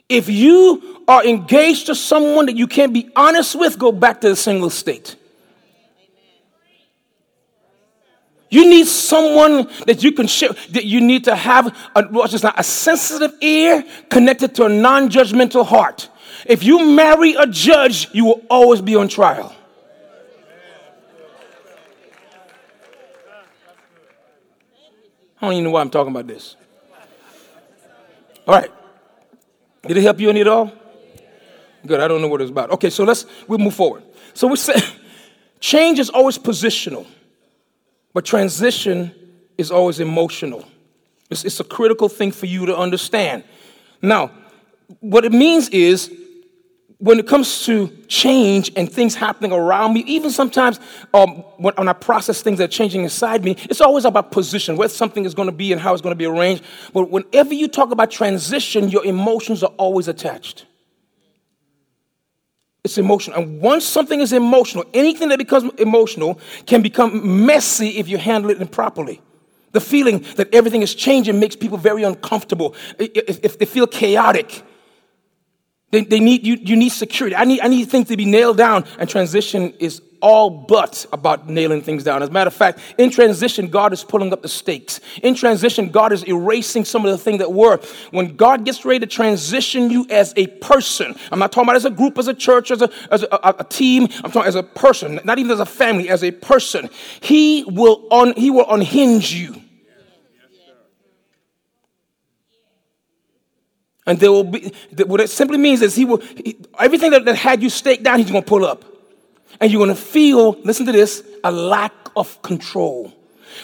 If 0.09 0.29
you 0.29 1.05
are 1.07 1.25
engaged 1.25 1.87
to 1.87 1.95
someone 1.95 2.47
that 2.47 2.57
you 2.57 2.67
can't 2.67 2.93
be 2.93 3.09
honest 3.15 3.55
with, 3.55 3.79
go 3.79 3.93
back 3.93 4.21
to 4.23 4.31
the 4.31 4.37
single 4.37 4.69
state. 4.69 5.15
You 8.51 8.69
need 8.69 8.89
someone 8.89 9.69
that 9.87 10.03
you 10.03 10.11
can 10.11 10.27
share, 10.27 10.51
that 10.73 10.85
you 10.85 11.01
need 11.01 11.23
to 11.25 11.37
have 11.37 11.69
a, 11.95 12.05
a 12.57 12.65
sensitive 12.65 13.35
ear 13.41 13.85
connected 14.11 14.57
to 14.57 14.65
a 14.65 14.69
non 14.69 15.11
judgmental 15.11 15.65
heart. 15.65 16.09
If 16.47 16.63
you 16.63 16.87
marry 16.87 17.35
a 17.35 17.47
judge, 17.47 18.09
you 18.13 18.27
will 18.27 18.43
always 18.51 18.81
be 18.81 18.97
on 18.97 19.09
trial. 19.09 19.55
I 25.41 25.47
don't 25.47 25.53
even 25.53 25.65
know 25.65 25.71
why 25.71 25.81
I'm 25.81 25.91
talking 25.91 26.11
about 26.11 26.27
this. 26.27 26.57
All 28.47 28.55
right. 28.55 28.71
Did 29.87 29.97
it 29.97 30.03
help 30.03 30.21
you 30.21 30.31
any 30.31 30.41
at 30.41 30.49
all? 30.49 30.73
Good. 31.87 32.01
I 32.01 32.09
don't 32.09 32.23
know 32.23 32.29
what 32.29 32.41
it's 32.41 32.51
about. 32.51 32.71
Okay, 32.73 32.89
so 32.89 33.05
let's 33.05 33.27
we'll 33.47 33.59
move 33.59 33.75
forward. 33.75 34.03
So 34.33 34.49
we 34.49 34.57
say 34.57 34.75
change 35.61 35.99
is 35.99 36.09
always 36.09 36.39
positional, 36.39 37.07
but 38.15 38.25
transition 38.25 39.15
is 39.59 39.71
always 39.71 40.01
emotional. 40.01 40.65
It's, 41.31 41.45
it's 41.45 41.61
a 41.61 41.65
critical 41.65 42.09
thing 42.09 42.33
for 42.33 42.47
you 42.47 42.67
to 42.67 42.77
understand. 42.77 43.45
Now, 44.01 44.31
what 45.01 45.25
it 45.25 45.33
means 45.33 45.69
is 45.71 46.11
when 47.05 47.19
it 47.19 47.27
comes 47.27 47.67
to 47.67 47.89
change 48.09 48.73
and 48.77 48.91
things 48.91 49.15
happening 49.15 49.53
around 49.53 49.93
me, 49.93 50.03
even 50.07 50.31
sometimes 50.31 50.81
um, 51.13 51.45
when, 51.59 51.75
when, 51.75 51.87
I 51.87 51.93
process 51.93 52.41
things 52.41 52.57
that 52.57 52.65
are 52.65 52.73
changing 52.73 53.03
inside 53.03 53.45
me, 53.45 53.57
it's 53.65 53.83
always 53.83 54.07
about 54.07 54.33
position, 54.33 54.79
where 54.79 54.89
something 54.89 55.27
is 55.27 55.35
going 55.35 55.45
to 55.45 55.55
be 55.55 55.71
and 55.71 55.79
how 55.79 55.93
it's 55.93 56.01
going 56.01 56.13
to 56.13 56.19
be 56.19 56.25
arranged. 56.25 56.65
But 56.95 57.11
whenever 57.11 57.53
you 57.53 57.69
talk 57.69 57.91
about 57.91 58.11
transition, 58.11 58.89
your 58.89 59.05
emotions 59.05 59.63
are 59.63 59.73
always 59.77 60.09
attached. 60.09 60.65
It's 62.85 62.97
emotional. 62.97 63.39
And 63.39 63.61
once 63.61 63.85
something 63.85 64.23
is 64.23 64.33
emotional, 64.33 64.87
anything 64.95 65.29
that 65.29 65.37
becomes 65.37 65.75
emotional 65.79 66.41
can 66.65 66.81
become 66.81 67.45
messy 67.45 67.99
if 67.99 68.09
you 68.09 68.17
handle 68.17 68.51
it 68.51 68.63
improperly. 68.63 69.21
The 69.73 69.81
feeling 69.81 70.25
that 70.37 70.55
everything 70.55 70.81
is 70.81 70.95
changing 70.95 71.39
makes 71.39 71.55
people 71.55 71.77
very 71.77 72.03
uncomfortable. 72.03 72.75
If 72.99 73.59
they 73.59 73.67
feel 73.67 73.87
chaotic, 73.87 74.63
They, 75.95 76.03
they 76.03 76.19
need 76.19 76.45
you, 76.45 76.57
you 76.57 76.75
need 76.75 76.89
security. 76.89 77.37
I 77.37 77.45
need, 77.45 77.61
I 77.61 77.69
need 77.69 77.89
things 77.89 78.09
to 78.09 78.17
be 78.17 78.25
nailed 78.25 78.57
down. 78.57 78.85
And 78.99 79.09
transition 79.09 79.73
is 79.79 80.03
all 80.21 80.51
but 80.51 81.07
about 81.13 81.49
nailing 81.49 81.83
things 81.83 82.03
down. 82.03 82.21
As 82.21 82.31
a 82.31 82.33
matter 82.33 82.49
of 82.49 82.55
fact, 82.55 82.81
in 82.99 83.11
transition, 83.11 83.69
God 83.69 83.93
is 83.93 84.03
pulling 84.03 84.33
up 84.33 84.43
the 84.43 84.49
stakes. 84.49 84.99
In 85.23 85.37
transition, 85.37 85.91
God 85.91 86.13
is 86.13 86.25
erasing 86.25 86.85
some 86.85 87.05
of 87.05 87.13
the 87.13 87.19
things 87.19 87.39
that 87.39 87.53
were. 87.53 87.79
When 88.11 88.35
God 88.35 88.65
gets 88.65 88.85
ready 88.85 88.99
to 89.01 89.07
transition 89.07 89.89
you 89.89 90.05
as 90.11 90.35
a 90.37 90.49
person, 90.49 91.15
I'm 91.31 91.39
not 91.39 91.53
talking 91.53 91.67
about 91.67 91.77
as 91.77 91.85
a 91.85 91.91
group, 91.91 92.19
as 92.19 92.27
a 92.27 92.35
church, 92.35 92.73
as 92.73 92.83
a, 92.83 92.91
as 93.13 93.23
a, 93.23 93.29
a, 93.31 93.55
a 93.61 93.65
team, 93.65 94.09
I'm 94.25 94.33
talking 94.33 94.49
as 94.49 94.57
a 94.57 94.65
person, 94.65 95.21
not 95.23 95.39
even 95.39 95.53
as 95.53 95.61
a 95.61 95.67
family, 95.67 96.09
as 96.09 96.25
a 96.25 96.33
person. 96.33 96.91
He 97.21 97.63
will, 97.69 98.05
un, 98.11 98.35
he 98.37 98.51
will 98.51 98.69
unhinge 98.69 99.33
you. 99.33 99.64
And 104.07 104.21
there 104.21 104.31
will 104.31 104.45
be, 104.45 104.73
what 105.07 105.21
it 105.21 105.31
simply 105.31 105.57
means 105.57 105.81
is 105.81 105.95
he 105.95 106.05
will, 106.05 106.19
he, 106.19 106.57
everything 106.79 107.11
that, 107.13 107.25
that 107.25 107.37
had 107.37 107.63
you 107.63 107.71
staked 107.71 108.03
down, 108.03 108.19
he's 108.19 108.31
going 108.31 108.43
to 108.43 108.49
pull 108.49 108.65
up. 108.65 108.85
And 109.61 109.71
you're 109.71 109.85
going 109.85 109.95
to 109.95 110.03
feel, 110.03 110.53
listen 110.63 110.85
to 110.87 110.93
this, 110.93 111.25
a 111.43 111.51
lack 111.51 111.93
of 112.17 112.43
control. 112.43 113.13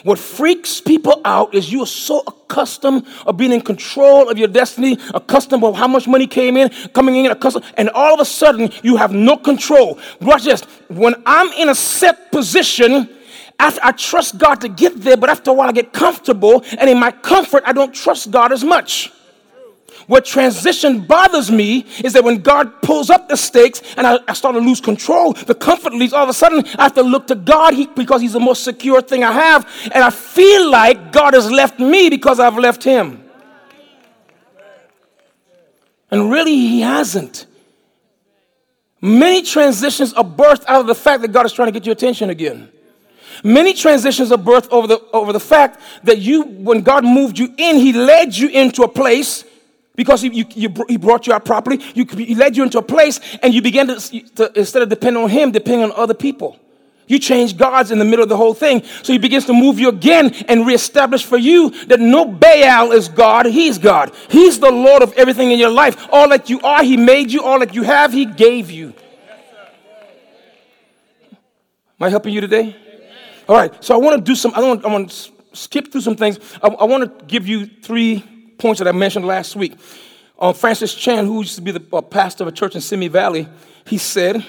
What 0.05 0.18
freaks 0.18 0.81
people 0.81 1.20
out 1.24 1.55
is 1.55 1.70
you 1.70 1.83
are 1.83 1.87
so 1.87 2.22
accustomed 2.26 3.07
of 3.26 3.37
being 3.37 3.53
in 3.53 3.61
control 3.61 4.31
of 4.31 4.38
your 4.38 4.48
destiny, 4.48 4.98
accustomed 5.12 5.64
of 5.64 5.74
how 5.74 5.88
much 5.88 6.07
money 6.07 6.26
came 6.26 6.57
in, 6.57 6.70
coming 6.94 7.16
in, 7.16 7.31
accustomed, 7.31 7.64
and 7.76 7.90
all 7.90 8.14
of 8.14 8.20
a 8.20 8.24
sudden 8.24 8.70
you 8.83 8.96
have 8.96 9.12
no 9.12 9.37
control. 9.37 9.98
Watch 10.20 10.44
this. 10.44 10.62
When 10.88 11.20
I'm 11.26 11.53
in 11.55 11.68
a 11.68 11.74
set 11.74 12.31
position, 12.31 13.11
after 13.59 13.81
I 13.83 13.92
trust 13.92 14.38
God 14.38 14.61
to 14.62 14.68
get 14.68 15.03
there, 15.03 15.16
but 15.16 15.29
after 15.29 15.50
a 15.50 15.55
while 15.55 15.68
I 15.68 15.72
get 15.72 15.92
comfortable, 15.92 16.64
and 16.79 16.88
in 16.88 16.98
my 16.98 17.11
comfort, 17.11 17.62
I 17.66 17.72
don't 17.72 17.94
trust 17.94 18.31
God 18.31 18.53
as 18.53 18.64
much. 18.64 19.12
What 20.11 20.25
transition 20.25 21.03
bothers 21.03 21.53
me 21.53 21.87
is 22.03 22.14
that 22.14 22.25
when 22.25 22.38
God 22.38 22.83
pulls 22.83 23.11
up 23.11 23.29
the 23.29 23.37
stakes 23.37 23.81
and 23.96 24.05
I, 24.05 24.18
I 24.27 24.33
start 24.33 24.57
to 24.57 24.61
lose 24.61 24.81
control, 24.81 25.35
the 25.35 25.55
comfort 25.55 25.94
leaves. 25.94 26.12
All 26.12 26.25
of 26.25 26.29
a 26.29 26.35
sudden, 26.35 26.64
I 26.77 26.83
have 26.83 26.94
to 26.94 27.03
look 27.05 27.29
to 27.29 27.37
God 27.37 27.75
he, 27.75 27.87
because 27.87 28.20
He's 28.20 28.33
the 28.33 28.40
most 28.40 28.64
secure 28.64 29.03
thing 29.03 29.23
I 29.23 29.31
have. 29.31 29.70
And 29.85 30.03
I 30.03 30.11
feel 30.11 30.68
like 30.68 31.12
God 31.12 31.35
has 31.35 31.49
left 31.49 31.79
me 31.79 32.11
because 32.11 32.40
I've 32.40 32.59
left 32.59 32.83
Him. 32.83 33.23
And 36.11 36.29
really, 36.29 36.57
He 36.57 36.81
hasn't. 36.81 37.46
Many 39.01 39.42
transitions 39.42 40.12
are 40.14 40.25
birthed 40.25 40.64
out 40.66 40.81
of 40.81 40.88
the 40.88 40.94
fact 40.96 41.23
that 41.23 41.31
God 41.31 41.46
is 41.46 41.53
trying 41.53 41.68
to 41.68 41.73
get 41.73 41.87
your 41.87 41.92
attention 41.92 42.31
again. 42.31 42.68
Many 43.44 43.75
transitions 43.75 44.33
are 44.33 44.38
birthed 44.38 44.70
over 44.70 44.88
the, 44.88 45.01
over 45.12 45.33
the 45.33 45.38
fact 45.38 45.81
that 46.03 46.18
you, 46.18 46.42
when 46.42 46.81
God 46.81 47.05
moved 47.05 47.38
you 47.38 47.55
in, 47.57 47.77
He 47.77 47.92
led 47.92 48.37
you 48.37 48.49
into 48.49 48.83
a 48.83 48.88
place 48.88 49.44
because 50.00 50.22
he, 50.22 50.30
you, 50.30 50.46
you, 50.54 50.74
he 50.88 50.96
brought 50.96 51.26
you 51.26 51.34
out 51.34 51.44
properly. 51.44 51.78
You, 51.92 52.06
he 52.06 52.34
led 52.34 52.56
you 52.56 52.62
into 52.62 52.78
a 52.78 52.82
place 52.82 53.20
and 53.42 53.52
you 53.52 53.60
began 53.60 53.86
to, 53.88 54.20
to, 54.36 54.50
instead 54.58 54.80
of 54.80 54.88
depending 54.88 55.22
on 55.22 55.28
him, 55.28 55.50
depending 55.50 55.84
on 55.84 55.92
other 55.92 56.14
people. 56.14 56.58
You 57.06 57.18
change 57.18 57.54
gods 57.54 57.90
in 57.90 57.98
the 57.98 58.06
middle 58.06 58.22
of 58.22 58.30
the 58.30 58.36
whole 58.38 58.54
thing. 58.54 58.82
So 59.02 59.12
he 59.12 59.18
begins 59.18 59.44
to 59.44 59.52
move 59.52 59.78
you 59.78 59.90
again 59.90 60.32
and 60.48 60.66
reestablish 60.66 61.22
for 61.22 61.36
you 61.36 61.68
that 61.84 62.00
no 62.00 62.24
Baal 62.24 62.92
is 62.92 63.08
God, 63.08 63.44
he's 63.44 63.76
God. 63.76 64.14
He's 64.30 64.58
the 64.58 64.70
Lord 64.70 65.02
of 65.02 65.12
everything 65.18 65.50
in 65.50 65.58
your 65.58 65.68
life. 65.68 66.08
All 66.10 66.30
that 66.30 66.48
you 66.48 66.62
are, 66.62 66.82
he 66.82 66.96
made 66.96 67.30
you. 67.30 67.42
All 67.42 67.58
that 67.58 67.74
you 67.74 67.82
have, 67.82 68.14
he 68.14 68.24
gave 68.24 68.70
you. 68.70 68.94
Am 71.28 72.06
I 72.06 72.08
helping 72.08 72.32
you 72.32 72.40
today? 72.40 72.74
All 73.46 73.56
right, 73.56 73.84
so 73.84 73.94
I 73.94 73.98
want 73.98 74.16
to 74.16 74.22
do 74.22 74.34
some, 74.34 74.54
I 74.54 74.60
want, 74.60 74.82
I 74.82 74.88
want 74.88 75.10
to 75.10 75.32
skip 75.52 75.92
through 75.92 76.00
some 76.00 76.16
things. 76.16 76.38
I, 76.62 76.68
I 76.68 76.84
want 76.84 77.18
to 77.18 77.26
give 77.26 77.46
you 77.46 77.66
three 77.66 78.24
points 78.61 78.79
that 78.79 78.87
I 78.87 78.92
mentioned 78.92 79.27
last 79.27 79.57
week. 79.57 79.75
Uh, 80.38 80.53
Francis 80.53 80.94
Chan, 80.94 81.27
who 81.27 81.38
used 81.38 81.57
to 81.57 81.62
be 81.62 81.73
the 81.73 81.85
uh, 81.92 82.01
pastor 82.01 82.44
of 82.44 82.49
a 82.49 82.53
church 82.53 82.75
in 82.75 82.81
Simi 82.81 83.09
Valley, 83.09 83.49
he 83.87 83.99
said 83.99 84.44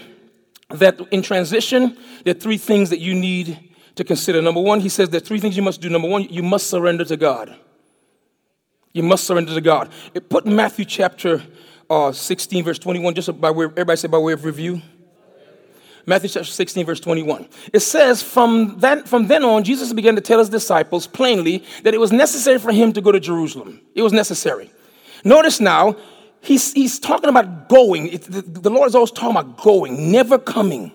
that 0.70 1.00
in 1.12 1.22
transition, 1.22 1.98
there 2.24 2.36
are 2.36 2.40
three 2.40 2.58
things 2.58 2.90
that 2.92 3.00
you 3.00 3.14
need 3.16 3.72
to 3.96 4.04
consider. 4.04 4.42
Number 4.42 4.62
one, 4.62 4.80
he 4.80 4.90
says 4.90 5.10
there 5.10 5.22
are 5.22 5.26
three 5.26 5.40
things 5.40 5.58
you 5.58 5.64
must 5.64 5.82
do. 5.82 5.90
Number 5.90 6.08
one, 6.08 6.24
you 6.24 6.44
must 6.44 6.70
surrender 6.70 7.04
to 7.06 7.18
God. 7.18 7.56
You 8.94 9.04
must 9.04 9.26
surrender 9.26 9.54
to 9.54 9.62
God. 9.62 9.90
It 10.14 10.30
put 10.30 10.46
Matthew 10.46 10.86
chapter 10.86 11.42
uh, 11.90 12.12
16, 12.12 12.64
verse 12.64 12.80
21, 12.80 13.16
just 13.16 13.42
by 13.42 13.52
way, 13.52 13.66
everybody 13.66 13.98
say 13.98 14.08
by 14.08 14.18
way 14.18 14.34
of 14.34 14.46
review. 14.46 14.82
Matthew 16.06 16.30
chapter 16.30 16.50
16, 16.50 16.86
verse 16.86 17.00
21. 17.00 17.48
It 17.74 17.82
says, 17.82 18.24
from, 18.24 18.80
that, 18.80 19.08
from 19.08 19.28
then 19.28 19.44
on, 19.44 19.64
Jesus 19.64 19.94
began 19.94 20.16
to 20.16 20.22
tell 20.22 20.40
his 20.40 20.50
disciples 20.50 21.08
plainly 21.08 21.64
that 21.84 21.94
it 21.94 22.00
was 22.00 22.12
necessary 22.12 22.60
for 22.60 22.72
him 22.72 22.94
to 22.94 23.02
go 23.02 23.12
to 23.12 23.20
Jerusalem. 23.20 23.82
It 23.96 24.02
was 24.02 24.14
necessary. 24.14 24.72
Notice 25.24 25.60
now, 25.60 25.96
he's, 26.42 26.74
he's 26.74 27.00
talking 27.00 27.30
about 27.30 27.70
going. 27.70 28.08
It, 28.08 28.24
the, 28.24 28.42
the 28.42 28.70
Lord 28.70 28.88
is 28.88 28.96
always 28.96 29.12
talking 29.12 29.38
about 29.38 29.58
going, 29.58 30.12
never 30.12 30.38
coming. 30.38 30.92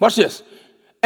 Watch 0.00 0.16
this 0.16 0.42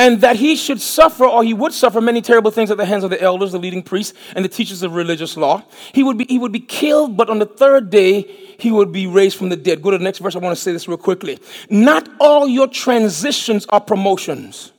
and 0.00 0.22
that 0.22 0.36
he 0.36 0.56
should 0.56 0.80
suffer 0.80 1.26
or 1.26 1.44
he 1.44 1.52
would 1.52 1.74
suffer 1.74 2.00
many 2.00 2.22
terrible 2.22 2.50
things 2.50 2.70
at 2.70 2.78
the 2.78 2.86
hands 2.86 3.04
of 3.04 3.10
the 3.10 3.20
elders, 3.20 3.52
the 3.52 3.58
leading 3.58 3.82
priests, 3.82 4.16
and 4.34 4.42
the 4.42 4.48
teachers 4.48 4.82
of 4.82 4.94
religious 4.94 5.36
law. 5.36 5.62
He 5.92 6.02
would 6.02 6.16
be, 6.16 6.24
he 6.24 6.38
would 6.38 6.52
be 6.52 6.60
killed, 6.60 7.18
but 7.18 7.28
on 7.28 7.38
the 7.38 7.44
third 7.44 7.90
day, 7.90 8.22
he 8.58 8.72
would 8.72 8.92
be 8.92 9.06
raised 9.06 9.36
from 9.36 9.50
the 9.50 9.56
dead. 9.56 9.82
Go 9.82 9.90
to 9.90 9.98
the 9.98 10.04
next 10.04 10.20
verse. 10.20 10.34
I 10.34 10.38
want 10.38 10.56
to 10.56 10.62
say 10.62 10.72
this 10.72 10.88
real 10.88 10.96
quickly. 10.96 11.38
Not 11.68 12.08
all 12.18 12.48
your 12.48 12.66
transitions 12.66 13.66
are 13.68 13.80
promotions. 13.80 14.72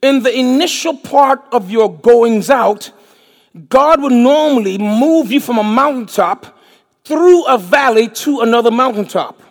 In 0.00 0.22
the 0.22 0.32
initial 0.32 0.96
part 0.96 1.42
of 1.50 1.68
your 1.68 1.92
goings 1.92 2.48
out, 2.48 2.92
God 3.68 4.02
would 4.02 4.12
normally 4.12 4.78
move 4.78 5.32
you 5.32 5.40
from 5.40 5.58
a 5.58 5.64
mountaintop 5.64 6.56
through 7.02 7.44
a 7.46 7.58
valley 7.58 8.06
to 8.08 8.42
another 8.42 8.70
mountaintop. 8.70 9.47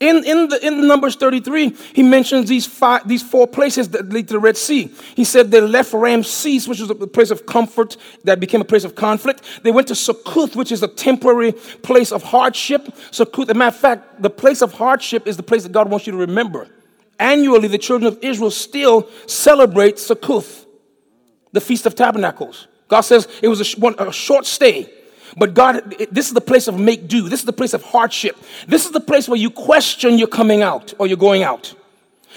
In, 0.00 0.24
in, 0.24 0.48
the, 0.48 0.66
in 0.66 0.86
Numbers 0.86 1.14
33, 1.16 1.76
he 1.94 2.02
mentions 2.02 2.48
these, 2.48 2.64
five, 2.64 3.06
these 3.06 3.22
four 3.22 3.46
places 3.46 3.90
that 3.90 4.08
lead 4.08 4.28
to 4.28 4.34
the 4.34 4.40
Red 4.40 4.56
Sea. 4.56 4.90
He 5.14 5.24
said 5.24 5.50
they 5.50 5.60
left 5.60 5.92
Ramses, 5.92 6.66
which 6.66 6.80
was 6.80 6.88
a 6.88 6.94
place 6.94 7.30
of 7.30 7.44
comfort 7.44 7.98
that 8.24 8.40
became 8.40 8.62
a 8.62 8.64
place 8.64 8.84
of 8.84 8.94
conflict. 8.94 9.42
They 9.62 9.70
went 9.70 9.88
to 9.88 9.94
Succoth, 9.94 10.56
which 10.56 10.72
is 10.72 10.82
a 10.82 10.88
temporary 10.88 11.52
place 11.52 12.12
of 12.12 12.22
hardship. 12.22 12.88
Succoth, 13.10 13.50
as 13.50 13.54
a 13.54 13.58
matter 13.58 13.76
of 13.76 13.80
fact, 13.80 14.22
the 14.22 14.30
place 14.30 14.62
of 14.62 14.72
hardship 14.72 15.26
is 15.26 15.36
the 15.36 15.42
place 15.42 15.64
that 15.64 15.72
God 15.72 15.90
wants 15.90 16.06
you 16.06 16.12
to 16.12 16.18
remember. 16.18 16.66
Annually, 17.18 17.68
the 17.68 17.76
children 17.76 18.10
of 18.10 18.18
Israel 18.24 18.50
still 18.50 19.06
celebrate 19.26 19.98
Succoth, 19.98 20.64
the 21.52 21.60
Feast 21.60 21.84
of 21.84 21.94
Tabernacles. 21.94 22.68
God 22.88 23.02
says 23.02 23.28
it 23.42 23.48
was 23.48 23.60
a, 23.60 23.78
one, 23.78 23.94
a 23.98 24.10
short 24.10 24.46
stay. 24.46 24.90
But 25.36 25.54
God, 25.54 25.94
this 26.10 26.28
is 26.28 26.34
the 26.34 26.40
place 26.40 26.68
of 26.68 26.78
make 26.78 27.08
do. 27.08 27.28
This 27.28 27.40
is 27.40 27.46
the 27.46 27.52
place 27.52 27.74
of 27.74 27.82
hardship. 27.82 28.36
This 28.66 28.84
is 28.84 28.92
the 28.92 29.00
place 29.00 29.28
where 29.28 29.38
you 29.38 29.50
question 29.50 30.18
you're 30.18 30.28
coming 30.28 30.62
out 30.62 30.94
or 30.98 31.06
you're 31.06 31.16
going 31.16 31.42
out. 31.42 31.74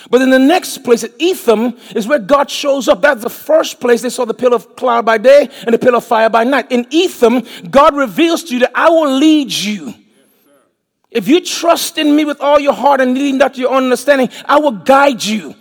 But 0.10 0.22
in 0.22 0.30
the 0.30 0.40
next 0.40 0.80
place, 0.80 1.04
at 1.04 1.12
Etham, 1.20 1.78
is 1.96 2.08
where 2.08 2.20
God 2.20 2.50
shows 2.50 2.88
up. 2.88 3.02
That's 3.02 3.24
the 3.24 3.30
first 3.30 3.80
place 3.80 4.02
they 4.02 4.10
saw 4.10 4.26
the 4.26 4.34
pillar 4.34 4.56
of 4.56 4.76
cloud 4.76 5.06
by 5.06 5.18
day 5.18 5.50
and 5.66 5.74
the 5.74 5.80
pillar 5.80 5.98
of 5.98 6.06
fire 6.06 6.30
by 6.30 6.44
night. 6.44 6.72
In 6.72 6.86
Etham, 6.90 7.44
God 7.70 7.96
reveals 7.96 8.44
to 8.46 8.54
you 8.54 8.60
that 8.62 8.72
I 8.76 8.90
will 8.90 9.18
lead 9.18 9.52
you. 9.52 9.94
If 11.10 11.28
you 11.28 11.42
trust 11.42 11.98
in 11.98 12.16
me 12.16 12.26
with 12.26 12.42
all 12.42 12.60
your 12.60 12.74
heart 12.74 13.00
and 13.00 13.14
leading 13.14 13.38
not 13.38 13.54
to 13.54 13.62
your 13.62 13.72
own 13.72 13.84
understanding, 13.84 14.30
I 14.46 14.60
will 14.60 14.72
guide 14.72 15.24
you. 15.24 15.56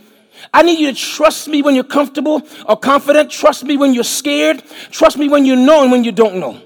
I 0.53 0.63
need 0.63 0.81
you 0.81 0.93
to 0.93 0.99
trust 0.99 1.47
me 1.47 1.63
when 1.63 1.75
you're 1.75 1.85
comfortable 1.85 2.43
or 2.67 2.77
confident. 2.77 3.31
Trust 3.31 3.65
me 3.65 3.77
when 3.77 3.95
you're 3.95 4.03
scared. 4.03 4.63
Trust 4.91 5.19
me 5.19 5.29
when 5.29 5.45
you 5.45 5.55
know 5.55 5.83
and 5.83 5.93
when 5.93 6.05
you 6.05 6.13
don't 6.13 6.37
know. 6.37 6.61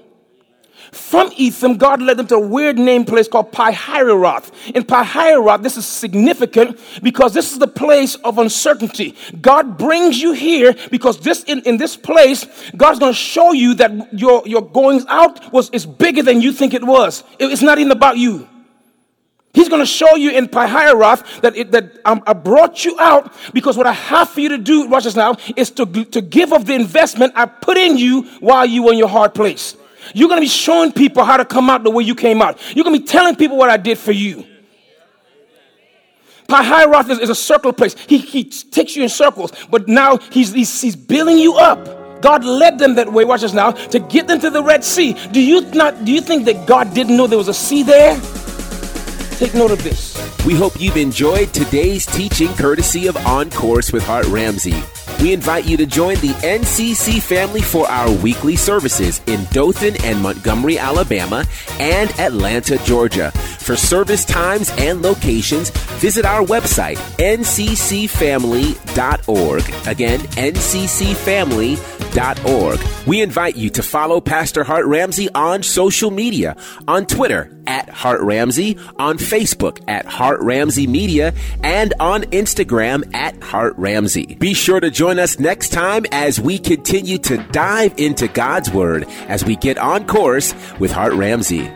From 0.91 1.31
Etham, 1.35 1.77
God 1.77 2.01
led 2.01 2.17
them 2.17 2.27
to 2.27 2.35
a 2.35 2.39
weird 2.39 2.77
name 2.79 3.05
place 3.05 3.27
called 3.27 3.51
Pi-hahiroth. 3.51 4.51
In 4.73 4.83
Pi-hahiroth, 4.83 5.61
this 5.63 5.77
is 5.77 5.85
significant 5.85 6.79
because 7.03 7.33
this 7.33 7.51
is 7.51 7.59
the 7.59 7.67
place 7.67 8.15
of 8.15 8.37
uncertainty. 8.37 9.15
God 9.41 9.77
brings 9.77 10.21
you 10.21 10.33
here 10.33 10.75
because 10.89 11.19
this 11.19 11.43
in, 11.43 11.61
in 11.63 11.77
this 11.77 11.97
place, 11.97 12.45
God's 12.75 12.99
going 12.99 13.11
to 13.11 13.17
show 13.17 13.51
you 13.51 13.73
that 13.75 14.13
your, 14.13 14.43
your 14.45 14.61
goings 14.61 15.05
out 15.07 15.51
was 15.51 15.69
is 15.71 15.85
bigger 15.85 16.23
than 16.23 16.41
you 16.41 16.51
think 16.51 16.73
it 16.73 16.83
was. 16.83 17.23
It, 17.39 17.51
it's 17.51 17.61
not 17.61 17.79
even 17.79 17.91
about 17.91 18.17
you. 18.17 18.47
He's 19.53 19.69
going 19.69 19.81
to 19.81 19.87
show 19.87 20.15
you 20.15 20.29
in 20.31 20.49
Pi-hahiroth 20.49 21.41
that, 21.41 21.57
it, 21.57 21.71
that 21.71 21.99
um, 22.05 22.21
I 22.27 22.33
brought 22.33 22.85
you 22.85 22.97
out 22.99 23.33
because 23.53 23.75
what 23.75 23.87
I 23.87 23.93
have 23.93 24.29
for 24.29 24.39
you 24.39 24.49
to 24.49 24.57
do, 24.59 24.87
watch 24.87 25.05
this 25.05 25.15
now, 25.15 25.35
is 25.55 25.71
to, 25.71 26.05
to 26.05 26.21
give 26.21 26.53
of 26.53 26.65
the 26.65 26.75
investment 26.75 27.33
I 27.35 27.47
put 27.47 27.75
in 27.75 27.97
you 27.97 28.23
while 28.39 28.65
you 28.65 28.83
were 28.83 28.91
in 28.91 28.99
your 28.99 29.07
hard 29.09 29.33
place. 29.33 29.75
You're 30.13 30.29
going 30.29 30.39
to 30.39 30.45
be 30.45 30.49
showing 30.49 30.91
people 30.91 31.23
how 31.23 31.37
to 31.37 31.45
come 31.45 31.69
out 31.69 31.83
the 31.83 31.91
way 31.91 32.03
you 32.03 32.15
came 32.15 32.41
out. 32.41 32.59
You're 32.75 32.83
going 32.83 32.95
to 32.95 33.01
be 33.01 33.07
telling 33.07 33.35
people 33.35 33.57
what 33.57 33.69
I 33.69 33.77
did 33.77 33.97
for 33.97 34.11
you. 34.11 34.45
Pi-hahiroth 36.47 37.09
is, 37.09 37.19
is, 37.19 37.29
a 37.29 37.35
circle 37.35 37.73
place. 37.73 37.95
He, 38.07 38.19
he 38.19 38.45
takes 38.45 38.95
you 38.95 39.03
in 39.03 39.09
circles, 39.09 39.51
but 39.69 39.87
now 39.87 40.17
he's, 40.17 40.53
he's, 40.53 40.81
he's 40.81 40.95
building 40.95 41.37
you 41.37 41.55
up. 41.55 42.21
God 42.21 42.43
led 42.45 42.79
them 42.79 42.95
that 42.95 43.11
way, 43.11 43.25
watch 43.25 43.41
this 43.41 43.53
now, 43.53 43.71
to 43.71 43.99
get 43.99 44.27
them 44.27 44.39
to 44.39 44.49
the 44.49 44.63
Red 44.63 44.83
Sea. 44.83 45.13
Do 45.31 45.41
you 45.41 45.61
not 45.71 46.05
do 46.05 46.11
you 46.11 46.21
think 46.21 46.45
that 46.45 46.65
God 46.65 46.93
didn't 46.93 47.15
know 47.15 47.27
there 47.27 47.37
was 47.37 47.47
a 47.47 47.53
sea 47.53 47.83
there? 47.83 48.19
Take 49.37 49.53
note 49.53 49.71
of 49.71 49.83
this. 49.83 50.17
We 50.45 50.55
hope 50.55 50.79
you've 50.79 50.97
enjoyed 50.97 51.53
today's 51.53 52.05
teaching 52.05 52.47
courtesy 52.55 53.07
of 53.07 53.17
On 53.17 53.51
Course 53.51 53.91
with 53.91 54.03
Hart 54.03 54.25
Ramsey. 54.27 54.81
We 55.21 55.33
invite 55.33 55.65
you 55.65 55.77
to 55.77 55.85
join 55.85 56.15
the 56.17 56.33
NCC 56.43 57.19
family 57.21 57.61
for 57.61 57.87
our 57.89 58.11
weekly 58.17 58.55
services 58.55 59.21
in 59.25 59.43
Dothan 59.45 59.95
and 60.03 60.21
Montgomery, 60.21 60.77
Alabama, 60.77 61.45
and 61.79 62.11
Atlanta, 62.19 62.77
Georgia. 62.85 63.31
For 63.31 63.75
service 63.75 64.23
times 64.23 64.71
and 64.77 65.01
locations, 65.01 65.71
visit 65.99 66.23
our 66.25 66.45
website, 66.45 66.97
nccfamily.org. 67.17 67.47
Again, 69.87 70.19
nccfamily.org. 70.19 71.87
We 73.07 73.21
invite 73.21 73.55
you 73.55 73.69
to 73.71 73.83
follow 73.83 74.21
Pastor 74.21 74.63
Hart 74.63 74.85
Ramsey 74.85 75.29
on 75.33 75.63
social 75.63 76.11
media, 76.11 76.55
on 76.87 77.05
Twitter 77.07 77.51
at 77.67 77.89
Hart 77.89 78.21
Ramsey, 78.21 78.77
on 78.97 79.17
Facebook 79.17 79.83
at 79.87 80.05
Hart 80.05 80.39
Ramsey 80.41 80.87
Media, 80.87 81.33
and 81.63 81.93
on 81.99 82.23
Instagram 82.23 83.13
at 83.13 83.41
Hart 83.43 83.73
Ramsey. 83.77 84.35
Be 84.39 84.53
sure 84.53 84.79
to 84.79 84.89
join 85.07 85.19
us 85.19 85.39
next 85.39 85.69
time 85.69 86.05
as 86.11 86.37
we 86.37 86.59
continue 86.59 87.17
to 87.17 87.37
dive 87.53 87.93
into 87.97 88.27
God's 88.27 88.69
Word 88.69 89.05
as 89.29 89.45
we 89.45 89.55
get 89.55 89.77
on 89.77 90.05
course 90.05 90.53
with 90.81 90.91
Hart 90.91 91.13
Ramsey. 91.13 91.71